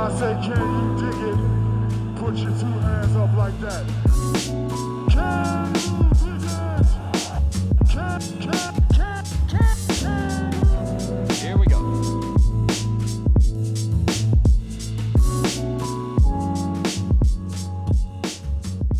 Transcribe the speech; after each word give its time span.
I 0.00 0.10
say, 0.12 0.32
can 0.42 0.56
you 0.56 0.96
dig 0.98 1.20
it? 1.28 1.36
Put 2.16 2.34
your 2.36 2.52
two 2.58 2.78
hands 2.80 3.14
up 3.16 3.36
like 3.36 3.60
that. 3.60 3.84
Can 5.10 5.74
you 5.74 6.08
dig 6.24 6.40
it? 6.42 6.86
Can, 7.90 8.20
can, 8.40 8.72
can, 8.94 9.24
can, 9.50 9.76
can. 9.98 11.28
Here 11.34 11.58
we 11.58 11.66
go. 11.66 11.80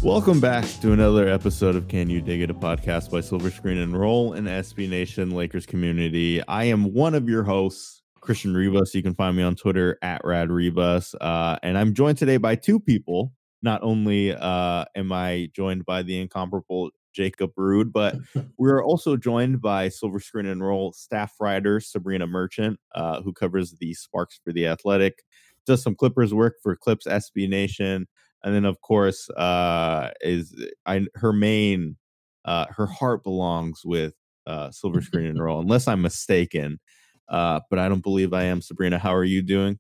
Welcome 0.03 0.39
back 0.39 0.67
to 0.83 0.93
another 0.93 1.27
episode 1.31 1.77
of 1.77 1.89
Can 1.89 2.11
You 2.11 2.21
Dig 2.21 2.43
It, 2.43 2.51
a 2.51 2.55
podcast 2.55 3.11
by 3.11 3.23
Silver 3.23 3.51
Screen 3.51 3.79
and 3.79 3.99
Roll 3.99 4.35
and 4.35 4.47
SB 4.47 4.91
Nation 4.91 5.31
Lakers 5.31 5.65
community. 5.65 6.43
I 6.47 6.65
am 6.65 6.93
one 6.93 7.15
of 7.15 7.27
your 7.27 7.45
hosts, 7.45 8.03
Christian 8.21 8.55
Rivas. 8.55 8.95
You 8.95 9.03
can 9.03 9.15
find 9.15 9.37
me 9.37 9.43
on 9.43 9.57
Twitter 9.57 9.99
at 10.03 10.21
Rad 10.25 10.51
Rivas. 10.51 11.15
Uh, 11.21 11.59
and 11.63 11.77
I'm 11.77 11.95
joined 11.95 12.19
today 12.19 12.37
by 12.37 12.55
two 12.55 12.81
people. 12.81 13.33
Not 13.63 13.83
only 13.83 14.35
uh, 14.35 14.85
am 14.95 15.13
I 15.13 15.51
joined 15.55 15.85
by 15.85 16.03
the 16.03 16.19
incomparable 16.21 16.91
Jacob 17.13 17.53
Rude, 17.57 17.93
but 17.93 18.17
we're 18.59 18.83
also 18.83 19.17
joined 19.17 19.61
by 19.61 19.89
Silver 19.89 20.21
Screen 20.21 20.47
and 20.47 20.63
Roll 20.63 20.93
staff 20.93 21.35
writer 21.41 21.81
Sabreena 21.81 22.29
Merchant, 22.29 22.79
uh, 22.95 23.21
who 23.23 23.33
covers 23.33 23.75
the 23.81 23.95
Sparks 23.95 24.41
for 24.43 24.53
the 24.53 24.67
Athletic, 24.67 25.23
does 25.67 25.83
some 25.83 25.95
Clippers 25.95 26.33
work 26.33 26.57
for 26.63 26.75
Clips 26.77 27.07
SB 27.07 27.49
Nation, 27.49 28.07
and 28.43 28.55
then 28.55 28.65
of 28.65 28.81
course 28.81 29.29
uh, 29.31 30.11
is 30.21 30.55
I 30.87 31.07
her 31.17 31.33
main 31.33 31.97
uh, 32.45 32.67
her 32.71 32.87
heart 32.87 33.23
belongs 33.23 33.83
with 33.85 34.15
uh, 34.47 34.71
Silver 34.71 35.03
Screen 35.03 35.27
and 35.27 35.39
Roll, 35.43 35.61
unless 35.61 35.89
I'm 35.89 36.03
mistaken. 36.03 36.81
Uh, 37.31 37.61
but 37.71 37.79
I 37.79 37.89
don't 37.89 38.03
believe 38.03 38.35
I 38.35 38.45
am. 38.45 38.61
Sabreena, 38.61 38.99
how 38.99 39.15
are 39.15 39.25
you 39.25 39.41
doing? 39.43 39.79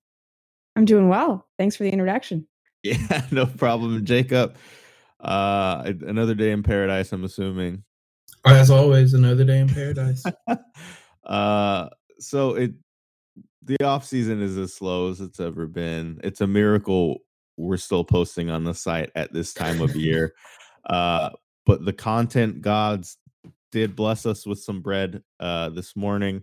I'm 0.76 0.84
doing 0.84 1.08
well. 1.08 1.46
Thanks 1.58 1.76
for 1.76 1.84
the 1.84 1.90
introduction. 1.90 2.46
Yeah, 2.82 3.26
no 3.30 3.44
problem, 3.44 4.06
Jacob. 4.06 4.56
Uh, 5.20 5.92
another 6.00 6.34
day 6.34 6.50
in 6.50 6.62
paradise. 6.62 7.12
I'm 7.12 7.24
assuming. 7.24 7.84
As 8.46 8.70
always, 8.70 9.12
another 9.12 9.44
day 9.44 9.58
in 9.58 9.68
paradise. 9.68 10.24
uh, 11.24 11.88
so 12.18 12.54
it 12.54 12.72
the 13.62 13.84
off 13.84 14.04
season 14.04 14.40
is 14.40 14.56
as 14.56 14.72
slow 14.72 15.10
as 15.10 15.20
it's 15.20 15.40
ever 15.40 15.66
been. 15.66 16.20
It's 16.24 16.40
a 16.40 16.46
miracle 16.46 17.18
we're 17.56 17.76
still 17.76 18.04
posting 18.04 18.50
on 18.50 18.64
the 18.64 18.74
site 18.74 19.10
at 19.14 19.32
this 19.32 19.52
time 19.52 19.80
of 19.80 19.94
year. 19.94 20.32
uh, 20.88 21.30
but 21.66 21.84
the 21.84 21.92
content 21.92 22.62
gods 22.62 23.18
did 23.70 23.94
bless 23.94 24.26
us 24.26 24.46
with 24.46 24.58
some 24.58 24.80
bread 24.80 25.22
uh, 25.38 25.68
this 25.68 25.94
morning, 25.94 26.42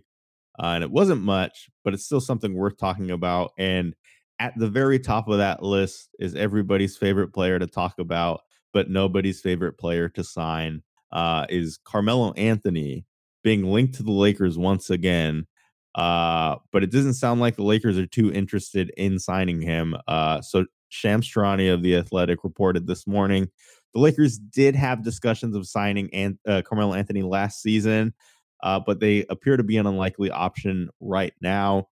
uh, 0.58 0.66
and 0.66 0.84
it 0.84 0.90
wasn't 0.90 1.22
much, 1.22 1.68
but 1.84 1.94
it's 1.94 2.04
still 2.04 2.20
something 2.20 2.54
worth 2.54 2.76
talking 2.76 3.10
about. 3.10 3.52
And 3.58 3.94
at 4.38 4.54
the 4.56 4.68
very 4.68 4.98
top 4.98 5.28
of 5.28 5.38
that 5.38 5.62
list 5.62 6.10
is 6.18 6.34
everybody's 6.34 6.96
favorite 6.96 7.32
player 7.32 7.58
to 7.58 7.66
talk 7.66 7.98
about, 7.98 8.40
but 8.72 8.90
nobody's 8.90 9.40
favorite 9.40 9.78
player 9.78 10.08
to 10.10 10.24
sign. 10.24 10.82
Uh, 11.10 11.46
is 11.48 11.78
Carmelo 11.84 12.32
Anthony 12.34 13.04
being 13.42 13.64
linked 13.64 13.94
to 13.94 14.02
the 14.02 14.12
Lakers 14.12 14.58
once 14.58 14.90
again? 14.90 15.46
Uh, 15.94 16.56
but 16.70 16.84
it 16.84 16.92
doesn't 16.92 17.14
sound 17.14 17.40
like 17.40 17.56
the 17.56 17.64
Lakers 17.64 17.98
are 17.98 18.06
too 18.06 18.32
interested 18.32 18.92
in 18.96 19.18
signing 19.18 19.60
him. 19.60 19.96
Uh, 20.06 20.40
so 20.40 20.66
Shams 20.90 21.28
Charania 21.28 21.74
of 21.74 21.82
the 21.82 21.96
Athletic 21.96 22.44
reported 22.44 22.86
this 22.86 23.06
morning 23.06 23.48
the 23.94 24.00
Lakers 24.00 24.38
did 24.38 24.74
have 24.74 25.02
discussions 25.02 25.56
of 25.56 25.66
signing 25.66 26.12
An- 26.12 26.38
uh, 26.46 26.62
Carmelo 26.64 26.94
Anthony 26.94 27.22
last 27.22 27.62
season, 27.62 28.14
uh, 28.62 28.80
but 28.80 29.00
they 29.00 29.24
appear 29.30 29.56
to 29.56 29.62
be 29.62 29.76
an 29.76 29.86
unlikely 29.86 30.30
option 30.30 30.90
right 31.00 31.34
now, 31.40 31.88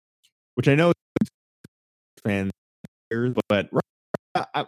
which 0.54 0.68
I 0.68 0.74
know 0.74 0.92
fans, 2.24 2.52
but 3.48 3.68
I, 4.34 4.66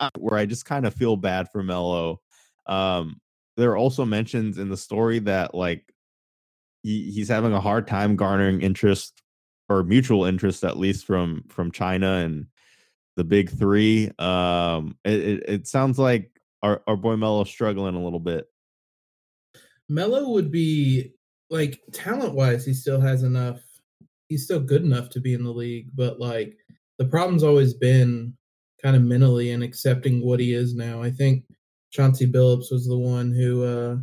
I, 0.00 0.10
where 0.18 0.38
I 0.38 0.46
just 0.46 0.64
kind 0.64 0.86
of 0.86 0.94
feel 0.94 1.16
bad 1.16 1.48
for 1.52 1.62
Melo. 1.62 2.20
Um, 2.66 3.20
there 3.56 3.70
are 3.70 3.76
also 3.76 4.04
mentions 4.04 4.58
in 4.58 4.68
the 4.68 4.76
story 4.76 5.20
that 5.20 5.54
like 5.54 5.90
he, 6.82 7.10
he's 7.10 7.28
having 7.28 7.52
a 7.52 7.60
hard 7.60 7.86
time 7.86 8.16
garnering 8.16 8.60
interest 8.60 9.22
or 9.68 9.82
mutual 9.82 10.24
interest 10.24 10.64
at 10.64 10.78
least 10.78 11.06
from 11.06 11.44
from 11.48 11.72
China 11.72 12.18
and 12.18 12.46
the 13.16 13.24
big 13.24 13.50
three. 13.50 14.10
Um, 14.18 14.96
it, 15.04 15.20
it, 15.20 15.42
it 15.48 15.66
sounds 15.66 15.98
like 15.98 16.30
our, 16.62 16.82
our 16.86 16.96
boy 16.96 17.16
Melo 17.16 17.44
struggling 17.44 17.94
a 17.94 18.02
little 18.02 18.20
bit. 18.20 18.46
Melo 19.88 20.30
would 20.30 20.50
be 20.50 21.14
like 21.50 21.80
talent 21.92 22.34
wise, 22.34 22.64
he 22.64 22.74
still 22.74 23.00
has 23.00 23.22
enough. 23.22 23.60
He's 24.28 24.44
still 24.44 24.60
good 24.60 24.82
enough 24.82 25.08
to 25.10 25.20
be 25.20 25.34
in 25.34 25.44
the 25.44 25.52
league, 25.52 25.90
but 25.94 26.18
like 26.18 26.56
the 26.98 27.04
problem's 27.04 27.44
always 27.44 27.74
been 27.74 28.36
kind 28.82 28.96
of 28.96 29.02
mentally 29.02 29.52
and 29.52 29.62
accepting 29.62 30.24
what 30.24 30.40
he 30.40 30.52
is 30.52 30.74
now. 30.74 31.02
I 31.02 31.10
think 31.10 31.44
Chauncey 31.90 32.26
Billups 32.26 32.72
was 32.72 32.86
the 32.86 32.98
one 32.98 33.32
who 33.32 33.64
uh 33.64 33.96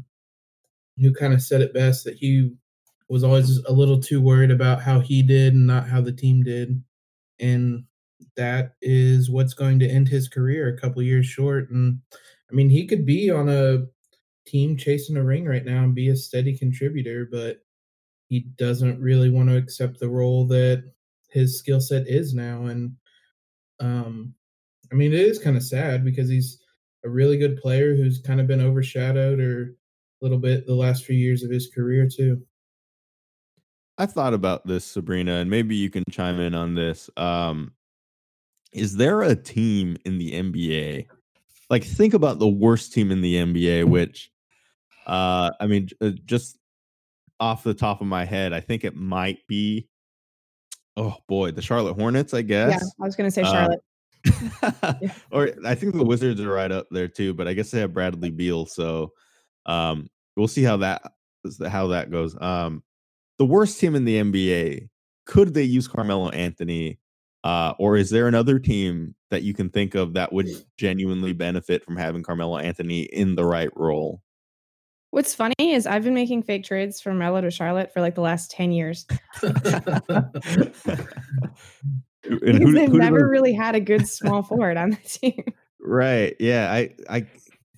who 1.00 1.14
kind 1.14 1.34
of 1.34 1.42
said 1.42 1.62
it 1.62 1.74
best 1.74 2.04
that 2.06 2.16
he 2.16 2.52
was 3.10 3.24
always 3.24 3.58
a 3.66 3.72
little 3.72 4.00
too 4.00 4.22
worried 4.22 4.52
about 4.52 4.82
how 4.82 5.00
he 5.00 5.22
did 5.22 5.54
and 5.54 5.68
not 5.68 5.88
how 5.88 6.02
the 6.02 6.12
team 6.12 6.44
did. 6.44 6.82
And 7.40 7.84
that 8.36 8.76
is 8.82 9.30
what's 9.30 9.54
going 9.54 9.80
to 9.80 9.88
end 9.88 10.08
his 10.08 10.28
career 10.28 10.70
a 10.70 10.80
couple 10.80 11.02
years 11.02 11.26
short. 11.26 11.70
And 11.70 12.00
I 12.50 12.54
mean, 12.54 12.70
he 12.70 12.88
could 12.88 13.06
be 13.06 13.30
on 13.30 13.50
a 13.50 13.86
team 14.46 14.78
chasing 14.78 15.18
a 15.18 15.24
ring 15.24 15.46
right 15.46 15.66
now 15.66 15.84
and 15.84 15.96
be 15.96 16.10
a 16.10 16.16
steady 16.16 16.58
contributor, 16.58 17.28
but 17.32 17.58
he 18.30 18.42
doesn't 18.58 19.02
really 19.02 19.30
want 19.30 19.50
to 19.50 19.58
accept 19.58 20.00
the 20.00 20.10
role 20.10 20.48
that 20.48 20.84
his 21.30 21.60
skill 21.60 21.82
set 21.82 22.08
is 22.08 22.34
now. 22.34 22.66
And 22.66 22.96
um, 23.80 24.34
I 24.92 24.96
mean, 24.96 25.14
it 25.14 25.20
is 25.20 25.40
kind 25.40 25.58
of 25.58 25.64
sad 25.64 26.04
because 26.04 26.30
he's 26.30 26.60
a 27.04 27.10
really 27.10 27.38
good 27.38 27.58
player 27.58 27.96
who's 27.96 28.20
kind 28.20 28.40
of 28.40 28.48
been 28.48 28.62
overshadowed 28.62 29.40
or 29.40 29.64
a 29.64 30.26
little 30.26 30.38
bit 30.38 30.66
the 30.66 30.76
last 30.76 31.06
few 31.06 31.16
years 31.16 31.44
of 31.44 31.52
his 31.52 31.70
career 31.74 32.08
too. 32.08 32.42
I 33.98 34.06
thought 34.06 34.34
about 34.34 34.66
this, 34.66 34.96
Sabreena, 34.96 35.42
and 35.42 35.50
maybe 35.50 35.76
you 35.76 35.90
can 35.90 36.04
chime 36.10 36.40
in 36.40 36.56
on 36.56 36.74
this. 36.74 37.10
Um, 37.16 37.74
is 38.72 38.96
there 38.96 39.22
a 39.22 39.36
team 39.36 39.98
in 40.06 40.18
the 40.18 40.32
NBA? 40.32 41.08
Like, 41.70 41.84
think 41.84 42.14
about 42.14 42.40
the 42.40 42.48
worst 42.48 42.94
team 42.94 43.12
in 43.12 43.22
the 43.22 43.36
NBA, 43.36 43.86
which, 43.86 44.32
uh, 45.06 45.52
I 45.60 45.68
mean, 45.68 45.90
uh, 46.02 46.12
just 46.26 46.58
off 47.40 47.64
the 47.64 47.74
top 47.74 48.02
of 48.02 48.08
my 48.08 48.26
head, 48.26 48.54
I 48.54 48.60
think 48.60 48.84
it 48.84 48.96
might 48.96 49.40
be, 49.48 49.88
oh 50.98 51.18
boy, 51.28 51.52
the 51.52 51.62
Charlotte 51.62 51.96
Hornets, 51.96 52.34
I 52.34 52.42
guess. 52.42 52.72
Yeah, 52.72 53.04
I 53.04 53.06
was 53.06 53.16
going 53.16 53.28
to 53.28 53.32
say 53.32 53.44
Charlotte. 53.44 53.80
Uh, 54.62 54.94
or 55.32 55.52
I 55.66 55.76
think 55.76 55.96
the 55.96 56.06
Wizards 56.06 56.40
are 56.40 56.52
right 56.52 56.72
up 56.72 56.88
there 56.92 57.08
too, 57.08 57.34
but 57.34 57.48
I 57.48 57.54
guess 57.54 57.72
they 57.72 57.80
have 57.80 57.94
Bradley 57.94 58.30
Beal, 58.30 58.66
so 58.66 59.12
um, 59.66 60.08
we'll 60.38 60.48
see 60.48 60.64
how 60.64 60.78
that 60.78 61.02
how 61.68 61.88
that 61.88 62.10
goes. 62.10 62.36
Um, 62.40 62.84
the 63.38 63.46
worst 63.46 63.80
team 63.80 63.96
in 63.96 64.06
the 64.06 64.22
NBA, 64.22 64.88
could 65.26 65.54
they 65.54 65.64
use 65.64 65.88
Carmelo 65.88 66.30
Anthony 66.30 67.00
uh, 67.44 67.74
or 67.78 67.98
is 67.98 68.10
there 68.10 68.28
another 68.28 68.58
team 68.58 69.16
that 69.30 69.44
you 69.44 69.54
can 69.54 69.70
think 69.70 69.96
of 69.96 70.14
that 70.14 70.32
would 70.32 70.48
genuinely 70.78 71.34
benefit 71.34 71.84
from 71.84 71.98
having 71.98 72.24
Carmelo 72.24 72.58
Anthony 72.58 73.02
in 73.02 73.36
the 73.36 73.46
right 73.46 73.70
role? 73.76 74.22
What's 75.14 75.36
funny 75.36 75.54
is 75.60 75.86
I've 75.86 76.04
been 76.04 76.16
making 76.16 76.42
fake 76.42 76.64
trades 76.64 77.00
from 77.00 77.20
Melo 77.20 77.40
to 77.40 77.52
Charlotte 77.52 77.94
for 77.94 78.02
like 78.02 78.16
the 78.16 78.22
last 78.22 78.50
10 78.50 78.72
years. 78.72 79.06
who, 79.42 79.50
they've 82.40 82.90
who 82.90 82.98
never 82.98 83.30
really 83.30 83.54
had 83.54 83.76
a 83.76 83.80
good 83.80 84.08
small 84.08 84.42
forward 84.42 84.76
on 84.76 84.90
the 84.90 84.96
team. 85.06 85.44
Right. 85.80 86.36
Yeah. 86.40 86.74
I, 86.74 86.96
I, 87.08 87.28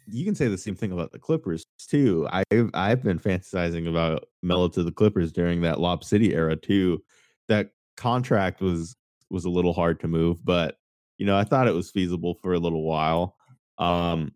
you 0.08 0.24
can 0.24 0.34
say 0.34 0.48
the 0.48 0.58
same 0.58 0.78
thing 0.78 0.94
about 0.94 1.12
the 1.12 1.20
Clippers 1.20 1.66
too. 1.78 2.26
I've, 2.32 2.70
I've 2.74 3.04
been 3.04 3.20
fantasizing 3.20 3.90
about 3.90 4.30
Melo 4.42 4.70
to 4.70 4.82
the 4.82 4.94
Clippers 4.94 5.34
during 5.34 5.60
that 5.64 5.82
Lob 5.82 6.06
City 6.06 6.34
era 6.34 6.56
too. 6.56 7.04
That 7.50 7.72
contract 7.98 8.62
was 8.62 8.96
was 9.30 9.44
a 9.44 9.50
little 9.50 9.74
hard 9.74 10.00
to 10.00 10.08
move, 10.08 10.40
but 10.46 10.78
you 11.18 11.26
know, 11.26 11.36
I 11.36 11.44
thought 11.44 11.68
it 11.68 11.76
was 11.76 11.92
feasible 11.92 12.36
for 12.36 12.54
a 12.54 12.60
little 12.60 12.84
while. 12.84 13.36
Um, 13.78 14.32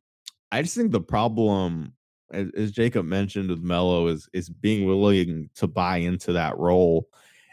I 0.51 0.61
just 0.63 0.75
think 0.75 0.91
the 0.91 0.99
problem, 0.99 1.93
as, 2.31 2.49
as 2.55 2.71
Jacob 2.71 3.05
mentioned 3.05 3.49
with 3.49 3.61
Melo, 3.61 4.07
is 4.07 4.29
is 4.33 4.49
being 4.49 4.85
willing 4.85 5.49
to 5.55 5.67
buy 5.67 5.97
into 5.97 6.33
that 6.33 6.57
role. 6.57 7.07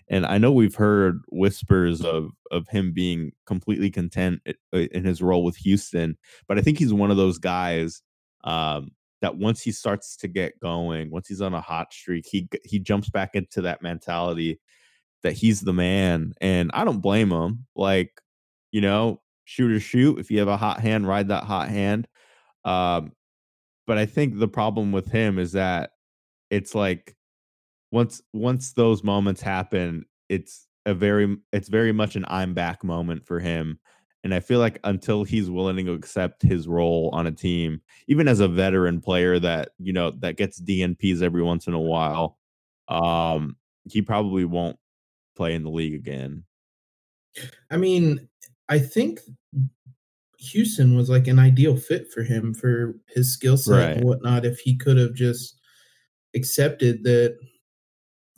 And 0.09 0.25
I 0.25 0.39
know 0.39 0.53
we've 0.53 0.75
heard 0.75 1.23
whispers 1.29 2.03
of 2.03 2.31
of 2.51 2.69
him 2.69 2.93
being 2.93 3.33
completely 3.45 3.91
content 3.91 4.41
in 4.73 5.05
his 5.05 5.21
role 5.21 5.45
with 5.45 5.57
Houston, 5.57 6.17
but 6.47 6.59
I 6.59 6.63
think 6.63 6.79
he's 6.79 6.93
one 6.93 7.11
of 7.11 7.17
those 7.17 7.39
guys 7.39 8.03
um, 8.45 8.93
that 9.21 9.37
once 9.37 9.63
he 9.63 9.73
starts 9.73 10.17
to 10.19 10.29
get 10.29 10.61
going, 10.61 11.11
once 11.11 11.27
he's 11.27 11.41
on 11.41 11.55
a 11.55 11.61
hot 11.61 11.93
streak, 11.93 12.27
he 12.27 12.49
he 12.65 12.79
jumps 12.79 13.11
back 13.11 13.35
into 13.35 13.63
that 13.63 13.83
mentality 13.83 14.61
that 15.23 15.33
he's 15.33 15.61
the 15.61 15.73
man. 15.73 16.33
And 16.41 16.71
I 16.73 16.85
don't 16.85 17.01
blame 17.01 17.31
him. 17.31 17.67
Like, 17.75 18.21
you 18.71 18.81
know, 18.81 19.21
shoot 19.45 19.73
or 19.73 19.81
shoot. 19.81 20.19
If 20.19 20.31
you 20.31 20.39
have 20.39 20.49
a 20.49 20.57
hot 20.57 20.81
hand, 20.81 21.09
ride 21.09 21.29
that 21.29 21.45
hot 21.45 21.69
hand. 21.69 22.07
Um, 22.65 23.13
but 23.87 23.99
I 23.99 24.07
think 24.07 24.39
the 24.39 24.49
problem 24.49 24.93
with 24.93 25.11
him 25.11 25.39
is 25.39 25.53
that 25.53 25.91
it's 26.51 26.75
like 26.75 27.17
once 27.93 28.23
once 28.33 28.73
those 28.73 29.05
moments 29.05 29.41
happen, 29.41 30.05
it's 30.29 30.67
a 30.87 30.95
very 30.95 31.37
it's 31.53 31.69
very 31.69 31.93
much 31.93 32.17
an 32.17 32.25
I'm 32.29 32.55
back 32.55 32.85
moment 32.85 33.27
for 33.27 33.41
him. 33.41 33.79
And 34.25 34.35
I 34.35 34.41
feel 34.41 34.59
like 34.59 34.81
until 34.83 35.23
he's 35.23 35.49
willing 35.49 35.87
to 35.87 35.93
accept 35.93 36.43
his 36.43 36.67
role 36.67 37.11
on 37.13 37.29
a 37.29 37.33
team, 37.33 37.81
even 38.09 38.27
as 38.27 38.41
a 38.41 38.49
veteran 38.49 39.01
player 39.01 39.39
that, 39.39 39.71
you 39.79 39.93
know, 39.93 40.11
that 40.19 40.37
gets 40.37 40.61
DNPs 40.61 41.23
every 41.23 41.45
once 41.45 41.69
in 41.69 41.75
a 41.75 41.81
while, 41.81 42.37
um, 42.89 43.57
he 43.85 44.03
probably 44.03 44.45
won't 44.45 44.79
play 45.37 45.55
in 45.55 45.63
the 45.63 45.71
league 45.71 45.95
again. 45.95 46.43
I 47.71 47.77
mean, 47.77 48.29
I 48.69 48.81
think 48.81 49.21
Houston 50.39 50.95
was 50.97 51.09
like 51.09 51.27
an 51.29 51.39
ideal 51.39 51.77
fit 51.77 52.11
for 52.13 52.23
him 52.23 52.53
for 52.55 52.95
his 53.09 53.33
skill 53.33 53.57
set 53.57 53.73
Right. 53.73 53.97
and 53.97 54.05
whatnot. 54.05 54.45
If 54.45 54.59
he 54.59 54.77
could 54.77 54.97
have 54.99 55.15
just 55.15 55.59
accepted 56.35 57.05
that 57.05 57.37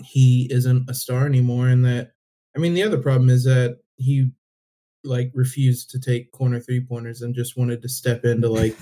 he 0.05 0.47
isn't 0.51 0.89
a 0.89 0.95
star 0.95 1.27
anymore, 1.27 1.69
and 1.69 1.85
that 1.85 2.13
I 2.57 2.61
mean, 2.61 2.75
the 2.75 2.83
other 2.83 2.99
problem 2.99 3.31
is 3.31 3.45
that 3.45 3.79
he 3.97 4.31
like 5.05 5.31
refused 5.35 5.91
to 5.91 6.01
take 6.01 6.31
corner 6.33 6.61
three 6.61 6.81
pointers 6.81 7.23
and 7.23 7.35
just 7.35 7.57
wanted 7.57 7.83
to 7.83 7.89
step 7.89 8.25
into 8.25 8.49
like 8.49 8.77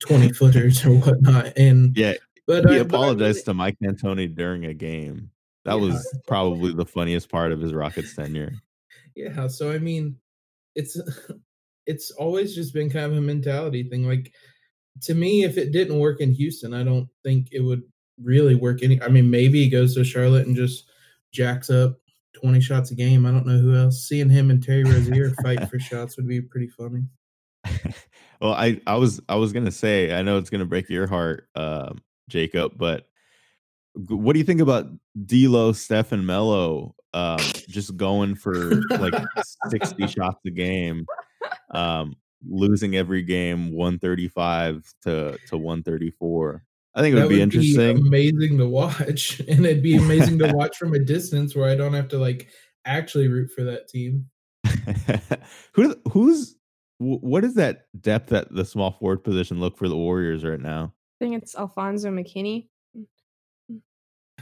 twenty 0.00 0.32
footers 0.32 0.84
or 0.84 0.90
whatnot. 0.94 1.52
And 1.56 1.96
yeah, 1.96 2.14
but 2.46 2.64
he 2.68 2.76
I, 2.76 2.82
but 2.82 2.94
I 2.94 2.96
apologized 2.98 3.44
to 3.46 3.54
Mike 3.54 3.76
D'Antoni 3.82 4.34
during 4.34 4.66
a 4.66 4.74
game. 4.74 5.30
That 5.64 5.74
Yeah. 5.74 5.80
was 5.86 6.18
probably 6.26 6.72
the 6.74 6.86
funniest 6.86 7.28
part 7.30 7.52
of 7.52 7.60
his 7.60 7.72
Rockets 7.74 8.14
tenure. 8.14 8.52
Yeah, 9.14 9.46
so 9.48 9.70
I 9.72 9.78
mean, 9.78 10.16
it's 10.74 10.98
it's 11.88 12.10
always 12.12 12.54
just 12.54 12.74
been 12.74 12.90
kind 12.90 13.06
of 13.06 13.16
a 13.16 13.20
mentality 13.20 13.82
thing. 13.82 14.06
Like 14.06 14.32
to 15.02 15.14
me, 15.14 15.42
if 15.42 15.56
it 15.56 15.72
didn't 15.72 15.98
work 15.98 16.20
in 16.20 16.32
Houston, 16.32 16.74
I 16.74 16.84
don't 16.84 17.08
think 17.24 17.48
it 17.50 17.60
would 17.60 17.82
really 18.22 18.54
work 18.54 18.82
any. 18.82 19.00
I 19.02 19.08
mean, 19.08 19.30
maybe 19.30 19.64
he 19.64 19.70
goes 19.70 19.94
to 19.94 20.04
Charlotte 20.04 20.46
and 20.46 20.54
just 20.54 20.90
jacks 21.32 21.70
up 21.70 21.98
twenty 22.34 22.60
shots 22.60 22.90
a 22.90 22.94
game. 22.94 23.24
I 23.24 23.30
don't 23.30 23.46
know 23.46 23.58
who 23.58 23.74
else. 23.74 24.06
Seeing 24.06 24.28
him 24.28 24.50
and 24.50 24.62
Terry 24.62 24.84
Rozier 24.84 25.30
fight 25.42 25.68
for 25.68 25.78
shots 25.80 26.16
would 26.16 26.28
be 26.28 26.42
pretty 26.42 26.68
funny. 26.68 27.04
well, 28.40 28.52
I 28.52 28.80
I 28.86 28.96
was 28.96 29.20
I 29.28 29.36
was 29.36 29.54
gonna 29.54 29.72
say 29.72 30.12
I 30.12 30.22
know 30.22 30.36
it's 30.36 30.50
gonna 30.50 30.66
break 30.66 30.90
your 30.90 31.06
heart, 31.06 31.48
um, 31.54 32.02
Jacob, 32.28 32.72
but 32.76 33.08
what 33.94 34.34
do 34.34 34.38
you 34.38 34.44
think 34.44 34.60
about 34.60 34.86
D'Lo, 35.26 35.72
Steph, 35.72 36.12
and 36.12 36.26
Melo 36.26 36.94
um, 37.14 37.38
just 37.68 37.96
going 37.96 38.34
for 38.34 38.74
like 38.98 39.14
sixty 39.68 40.06
shots 40.08 40.40
a 40.46 40.50
game, 40.50 41.06
um, 41.70 42.16
losing 42.48 42.96
every 42.96 43.22
game 43.22 43.72
one 43.72 43.98
thirty 43.98 44.28
five 44.28 44.92
to 45.02 45.38
to 45.48 45.58
one 45.58 45.82
thirty 45.82 46.10
four? 46.10 46.64
I 46.94 47.00
think 47.00 47.12
it 47.12 47.14
would 47.16 47.24
that 47.24 47.28
be 47.28 47.34
would 47.36 47.42
interesting. 47.42 48.02
be 48.02 48.08
amazing 48.08 48.58
to 48.58 48.66
watch, 48.68 49.40
and 49.48 49.64
it'd 49.64 49.82
be 49.82 49.96
amazing 49.96 50.38
to 50.40 50.52
watch 50.54 50.76
from 50.76 50.94
a 50.94 50.98
distance 50.98 51.54
where 51.54 51.70
I 51.70 51.76
don't 51.76 51.94
have 51.94 52.08
to 52.08 52.18
like 52.18 52.48
actually 52.84 53.28
root 53.28 53.50
for 53.50 53.64
that 53.64 53.88
team. 53.88 54.28
Who 55.72 55.94
who's 56.10 56.56
what 56.98 57.44
is 57.44 57.54
that 57.54 57.86
depth 58.00 58.32
at 58.32 58.52
the 58.52 58.64
small 58.64 58.90
forward 58.90 59.22
position 59.22 59.60
look 59.60 59.76
for 59.78 59.88
the 59.88 59.96
Warriors 59.96 60.44
right 60.44 60.60
now? 60.60 60.92
I 61.20 61.24
think 61.24 61.42
it's 61.42 61.56
Alfonzo 61.56 62.10
McKinnie. 62.10 62.68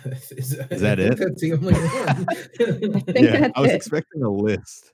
is, 0.04 0.56
that, 0.56 0.72
Is 0.72 0.80
that 0.80 0.98
I 0.98 1.08
think 1.08 1.12
it? 1.12 1.18
That's 1.18 1.40
the 1.40 1.52
only 1.52 1.74
one. 1.74 2.26
I 2.28 3.00
think 3.12 3.18
yeah, 3.18 3.40
that's 3.40 3.52
I 3.56 3.60
was 3.60 3.70
it. 3.72 3.76
expecting 3.76 4.22
a 4.22 4.30
list. 4.30 4.92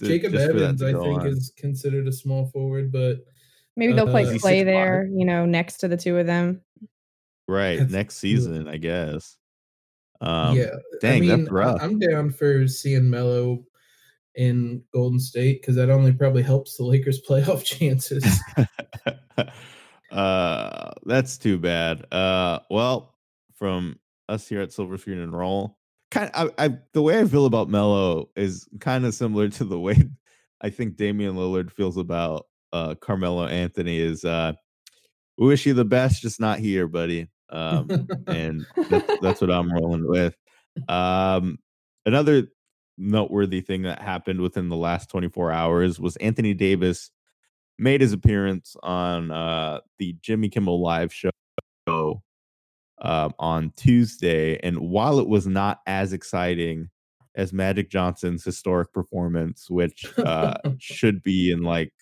To- 0.00 0.06
Jacob 0.06 0.32
just 0.32 0.46
for 0.48 0.52
that 0.54 0.62
Evans, 0.64 0.80
to 0.80 0.88
I 0.88 0.92
think, 0.92 1.20
on. 1.20 1.26
is 1.28 1.52
considered 1.56 2.08
a 2.08 2.12
small 2.12 2.46
forward, 2.46 2.90
but 2.92 3.24
Maybe 3.76 3.92
they'll 3.94 4.08
play 4.08 4.24
Uh, 4.26 4.30
He's 4.32 4.42
Clay 4.42 4.62
6'5". 4.62 4.64
there, 4.66 5.08
you 5.14 5.24
know, 5.24 5.46
next 5.46 5.78
to 5.78 5.88
the 5.88 5.96
two 5.96 6.16
of 6.18 6.26
them. 6.26 6.60
right 7.48 7.78
That's 7.78 7.92
next 7.92 8.20
cute. 8.20 8.38
season, 8.40 8.68
I 8.68 8.76
guess. 8.76 9.36
Um, 10.20 10.56
yeah, 10.56 10.74
dang, 11.00 11.16
I 11.16 11.20
mean, 11.20 11.28
that's 11.44 11.50
rough. 11.50 11.80
I, 11.80 11.84
am 11.84 11.98
down 11.98 12.30
for 12.30 12.66
seeing 12.68 13.08
Melo 13.08 13.64
in 14.34 14.82
Golden 14.92 15.18
State 15.18 15.62
because 15.62 15.76
that 15.76 15.88
only 15.88 16.12
probably 16.12 16.42
helps 16.42 16.76
the 16.76 16.84
Lakers' 16.92 17.22
playoff 17.26 17.64
chances. 17.64 18.24
uh, 20.10 20.90
that's 21.06 21.38
too 21.38 21.58
bad. 21.58 22.04
Uh, 22.12 22.60
well, 22.70 23.14
from 23.54 23.98
us 24.28 24.46
here 24.48 24.60
at 24.60 24.72
Silver 24.72 24.98
Screen 24.98 25.18
and 25.20 25.32
Roll, 25.32 25.78
kind 26.10 26.30
of, 26.34 26.50
I, 26.58 26.66
I 26.66 26.78
the 26.92 27.02
way 27.02 27.20
I 27.20 27.24
feel 27.24 27.46
about 27.46 27.68
Melo 27.68 28.28
is 28.36 28.68
kind 28.80 29.04
of 29.04 29.14
similar 29.14 29.48
to 29.50 29.64
the 29.64 29.78
way 29.78 30.10
I 30.60 30.70
think 30.70 30.96
Damian 30.96 31.36
Lillard 31.36 31.70
feels 31.70 31.96
about 31.96 32.46
uh 32.72 32.94
Carmelo 32.96 33.46
Anthony. 33.46 33.98
Is 33.98 34.24
uh, 34.24 34.52
we 35.38 35.46
wish 35.46 35.66
you 35.66 35.74
the 35.74 35.84
best, 35.84 36.22
just 36.22 36.40
not 36.40 36.58
here, 36.58 36.86
buddy. 36.86 37.28
Um, 37.48 38.08
and 38.26 38.66
that's, 38.88 39.20
that's 39.20 39.40
what 39.40 39.50
I'm 39.50 39.72
rolling 39.72 40.06
with. 40.06 40.36
Um, 40.88 41.58
another 42.06 42.48
noteworthy 42.96 43.60
thing 43.60 43.82
that 43.82 44.00
happened 44.02 44.40
within 44.40 44.68
the 44.68 44.76
last 44.76 45.08
24 45.10 45.50
hours 45.50 45.98
was 45.98 46.16
Anthony 46.16 46.54
Davis 46.54 47.10
made 47.78 48.02
his 48.02 48.12
appearance 48.12 48.76
on 48.82 49.30
uh, 49.30 49.80
the 49.98 50.14
Jimmy 50.20 50.50
Kimmel 50.50 50.82
live 50.82 51.12
show 51.12 51.30
um, 53.00 53.34
on 53.38 53.72
Tuesday. 53.76 54.58
And 54.62 54.78
while 54.78 55.18
it 55.18 55.28
was 55.28 55.46
not 55.46 55.80
as 55.86 56.12
exciting 56.12 56.90
as 57.34 57.52
Magic 57.52 57.90
Johnson's 57.90 58.44
historic 58.44 58.92
performance, 58.92 59.70
which 59.70 60.04
uh, 60.18 60.54
should 60.78 61.22
be 61.22 61.50
in 61.50 61.62
like 61.62 61.92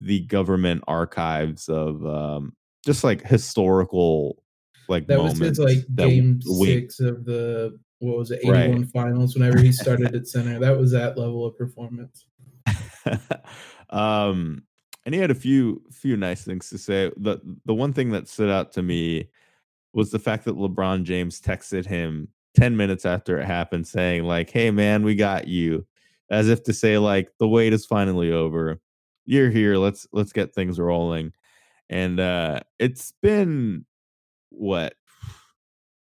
the 0.00 0.20
government 0.20 0.82
archives 0.86 1.68
of 1.68 2.04
um, 2.04 2.52
just 2.84 3.04
like 3.04 3.26
historical 3.26 4.42
like 4.88 5.06
that 5.06 5.22
was 5.22 5.38
his 5.38 5.58
like 5.58 5.78
game 5.94 6.40
six 6.42 7.00
of 7.00 7.24
the 7.24 7.78
what 8.00 8.18
was 8.18 8.30
it, 8.30 8.40
Right. 8.44 8.64
81 8.64 8.86
finals 8.86 9.34
whenever 9.34 9.58
he 9.58 9.72
started 9.72 10.14
at 10.14 10.26
center. 10.26 10.58
That 10.58 10.78
was 10.78 10.92
that 10.92 11.16
level 11.16 11.46
of 11.46 11.56
performance. 11.56 12.26
um 13.90 14.62
and 15.04 15.14
he 15.14 15.20
had 15.20 15.30
a 15.30 15.34
few 15.34 15.82
few 15.92 16.16
nice 16.16 16.42
things 16.42 16.70
to 16.70 16.78
say 16.78 17.10
the 17.16 17.38
the 17.64 17.74
one 17.74 17.92
thing 17.92 18.10
that 18.10 18.28
stood 18.28 18.50
out 18.50 18.72
to 18.72 18.82
me 18.82 19.28
was 19.94 20.10
the 20.10 20.18
fact 20.18 20.44
that 20.44 20.56
lebron 20.56 21.02
james 21.02 21.40
texted 21.40 21.86
him 21.86 22.28
10 22.56 22.76
minutes 22.76 23.04
after 23.06 23.38
it 23.38 23.46
happened 23.46 23.86
saying 23.86 24.24
like 24.24 24.50
hey 24.50 24.70
man 24.70 25.02
we 25.02 25.14
got 25.14 25.48
you 25.48 25.86
as 26.30 26.48
if 26.48 26.62
to 26.64 26.72
say 26.72 26.98
like 26.98 27.30
the 27.38 27.48
wait 27.48 27.72
is 27.72 27.86
finally 27.86 28.32
over. 28.32 28.80
You're 29.26 29.50
here. 29.50 29.76
Let's 29.76 30.06
let's 30.12 30.32
get 30.32 30.54
things 30.54 30.78
rolling. 30.78 31.32
And 31.88 32.20
uh 32.20 32.60
it's 32.78 33.12
been 33.22 33.84
what 34.50 34.94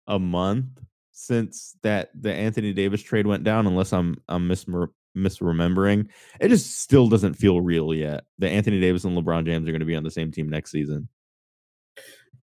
a 0.06 0.18
month 0.18 0.66
since 1.12 1.76
that 1.82 2.10
the 2.14 2.32
Anthony 2.32 2.72
Davis 2.72 3.02
trade 3.02 3.26
went 3.26 3.44
down 3.44 3.66
unless 3.66 3.92
I'm 3.92 4.16
I'm 4.28 4.48
mismer- 4.48 4.92
misremembering. 5.16 6.08
It 6.40 6.48
just 6.48 6.80
still 6.80 7.08
doesn't 7.08 7.34
feel 7.34 7.60
real 7.60 7.94
yet. 7.94 8.24
The 8.38 8.48
Anthony 8.48 8.80
Davis 8.80 9.04
and 9.04 9.16
LeBron 9.16 9.46
James 9.46 9.66
are 9.66 9.72
going 9.72 9.80
to 9.80 9.87
be 9.87 9.96
on 9.96 10.04
the 10.04 10.11
same 10.11 10.30
team 10.30 10.49
next 10.49 10.70
season 10.70 11.08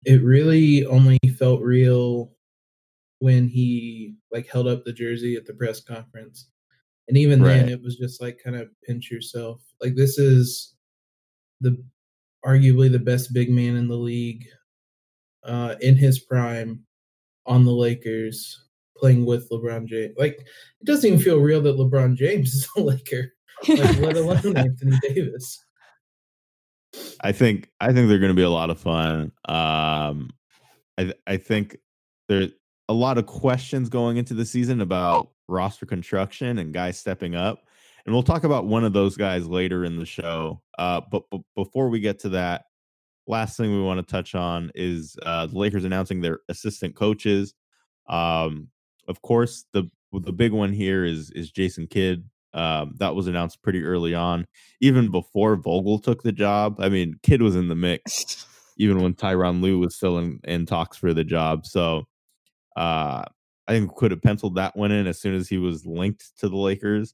It 0.05 0.23
really 0.23 0.85
only 0.85 1.19
felt 1.37 1.61
real 1.61 2.31
when 3.19 3.47
he 3.47 4.15
like 4.31 4.47
held 4.49 4.67
up 4.67 4.83
the 4.83 4.93
jersey 4.93 5.35
at 5.35 5.45
the 5.45 5.53
press 5.53 5.81
conference. 5.81 6.49
And 7.07 7.17
even 7.17 7.41
then 7.41 7.69
it 7.69 7.81
was 7.81 7.97
just 7.97 8.21
like 8.21 8.39
kind 8.43 8.55
of 8.55 8.69
pinch 8.85 9.11
yourself. 9.11 9.61
Like 9.81 9.95
this 9.95 10.17
is 10.17 10.75
the 11.61 11.81
arguably 12.45 12.91
the 12.91 12.99
best 12.99 13.33
big 13.33 13.49
man 13.49 13.77
in 13.77 13.87
the 13.87 13.95
league 13.95 14.45
uh 15.45 15.75
in 15.79 15.95
his 15.95 16.19
prime 16.19 16.83
on 17.45 17.63
the 17.63 17.71
Lakers 17.71 18.65
playing 18.97 19.25
with 19.25 19.49
LeBron 19.49 19.85
James. 19.85 20.15
Like 20.17 20.39
it 20.39 20.85
doesn't 20.85 21.05
even 21.05 21.19
feel 21.19 21.39
real 21.39 21.61
that 21.61 21.77
LeBron 21.77 22.15
James 22.15 22.53
is 22.53 22.67
a 22.77 22.81
Laker, 22.81 23.33
like 23.67 23.99
let 23.99 24.17
alone 24.17 24.57
Anthony 24.57 24.97
Davis. 25.01 25.63
I 27.23 27.31
think 27.31 27.69
I 27.79 27.93
think 27.93 28.09
they're 28.09 28.19
going 28.19 28.31
to 28.31 28.35
be 28.35 28.43
a 28.43 28.49
lot 28.49 28.69
of 28.69 28.79
fun. 28.79 29.31
Um, 29.45 30.29
I 30.97 31.13
I 31.25 31.37
think 31.37 31.77
there's 32.27 32.51
a 32.89 32.93
lot 32.93 33.17
of 33.17 33.25
questions 33.25 33.89
going 33.89 34.17
into 34.17 34.33
the 34.33 34.45
season 34.45 34.81
about 34.81 35.29
roster 35.47 35.85
construction 35.85 36.59
and 36.59 36.73
guys 36.73 36.99
stepping 36.99 37.33
up, 37.33 37.63
and 38.05 38.13
we'll 38.13 38.23
talk 38.23 38.43
about 38.43 38.65
one 38.65 38.83
of 38.83 38.91
those 38.91 39.15
guys 39.15 39.47
later 39.47 39.85
in 39.85 39.97
the 39.97 40.05
show. 40.05 40.61
Uh, 40.77 41.01
but, 41.09 41.23
but 41.31 41.41
before 41.55 41.89
we 41.89 42.01
get 42.01 42.19
to 42.19 42.29
that, 42.29 42.65
last 43.25 43.55
thing 43.55 43.71
we 43.71 43.81
want 43.81 44.05
to 44.05 44.11
touch 44.11 44.35
on 44.35 44.71
is 44.75 45.15
uh, 45.25 45.45
the 45.45 45.57
Lakers 45.57 45.85
announcing 45.85 46.19
their 46.19 46.39
assistant 46.49 46.95
coaches. 46.95 47.53
Um, 48.09 48.67
of 49.07 49.21
course, 49.21 49.65
the 49.73 49.89
the 50.11 50.33
big 50.33 50.51
one 50.51 50.73
here 50.73 51.05
is 51.05 51.31
is 51.31 51.51
Jason 51.51 51.87
Kidd. 51.87 52.29
Um, 52.53 52.93
that 52.99 53.15
was 53.15 53.27
announced 53.27 53.63
pretty 53.63 53.83
early 53.83 54.13
on, 54.13 54.45
even 54.79 55.09
before 55.09 55.55
Vogel 55.55 55.99
took 55.99 56.21
the 56.23 56.31
job. 56.31 56.75
I 56.79 56.89
mean, 56.89 57.15
Kidd 57.23 57.41
was 57.41 57.55
in 57.55 57.67
the 57.67 57.75
mix 57.75 58.45
even 58.77 59.01
when 59.01 59.13
Tyronn 59.13 59.61
Lue 59.61 59.79
was 59.79 59.95
still 59.95 60.17
in, 60.17 60.39
in 60.43 60.65
talks 60.65 60.97
for 60.97 61.13
the 61.13 61.23
job. 61.23 61.65
So 61.65 62.03
uh, 62.75 63.23
I 63.67 63.71
think 63.71 63.91
we 63.91 63.97
could 63.97 64.11
have 64.11 64.21
penciled 64.21 64.55
that 64.55 64.75
one 64.75 64.91
in 64.91 65.07
as 65.07 65.19
soon 65.19 65.35
as 65.35 65.47
he 65.47 65.57
was 65.57 65.85
linked 65.85 66.37
to 66.39 66.49
the 66.49 66.57
Lakers, 66.57 67.13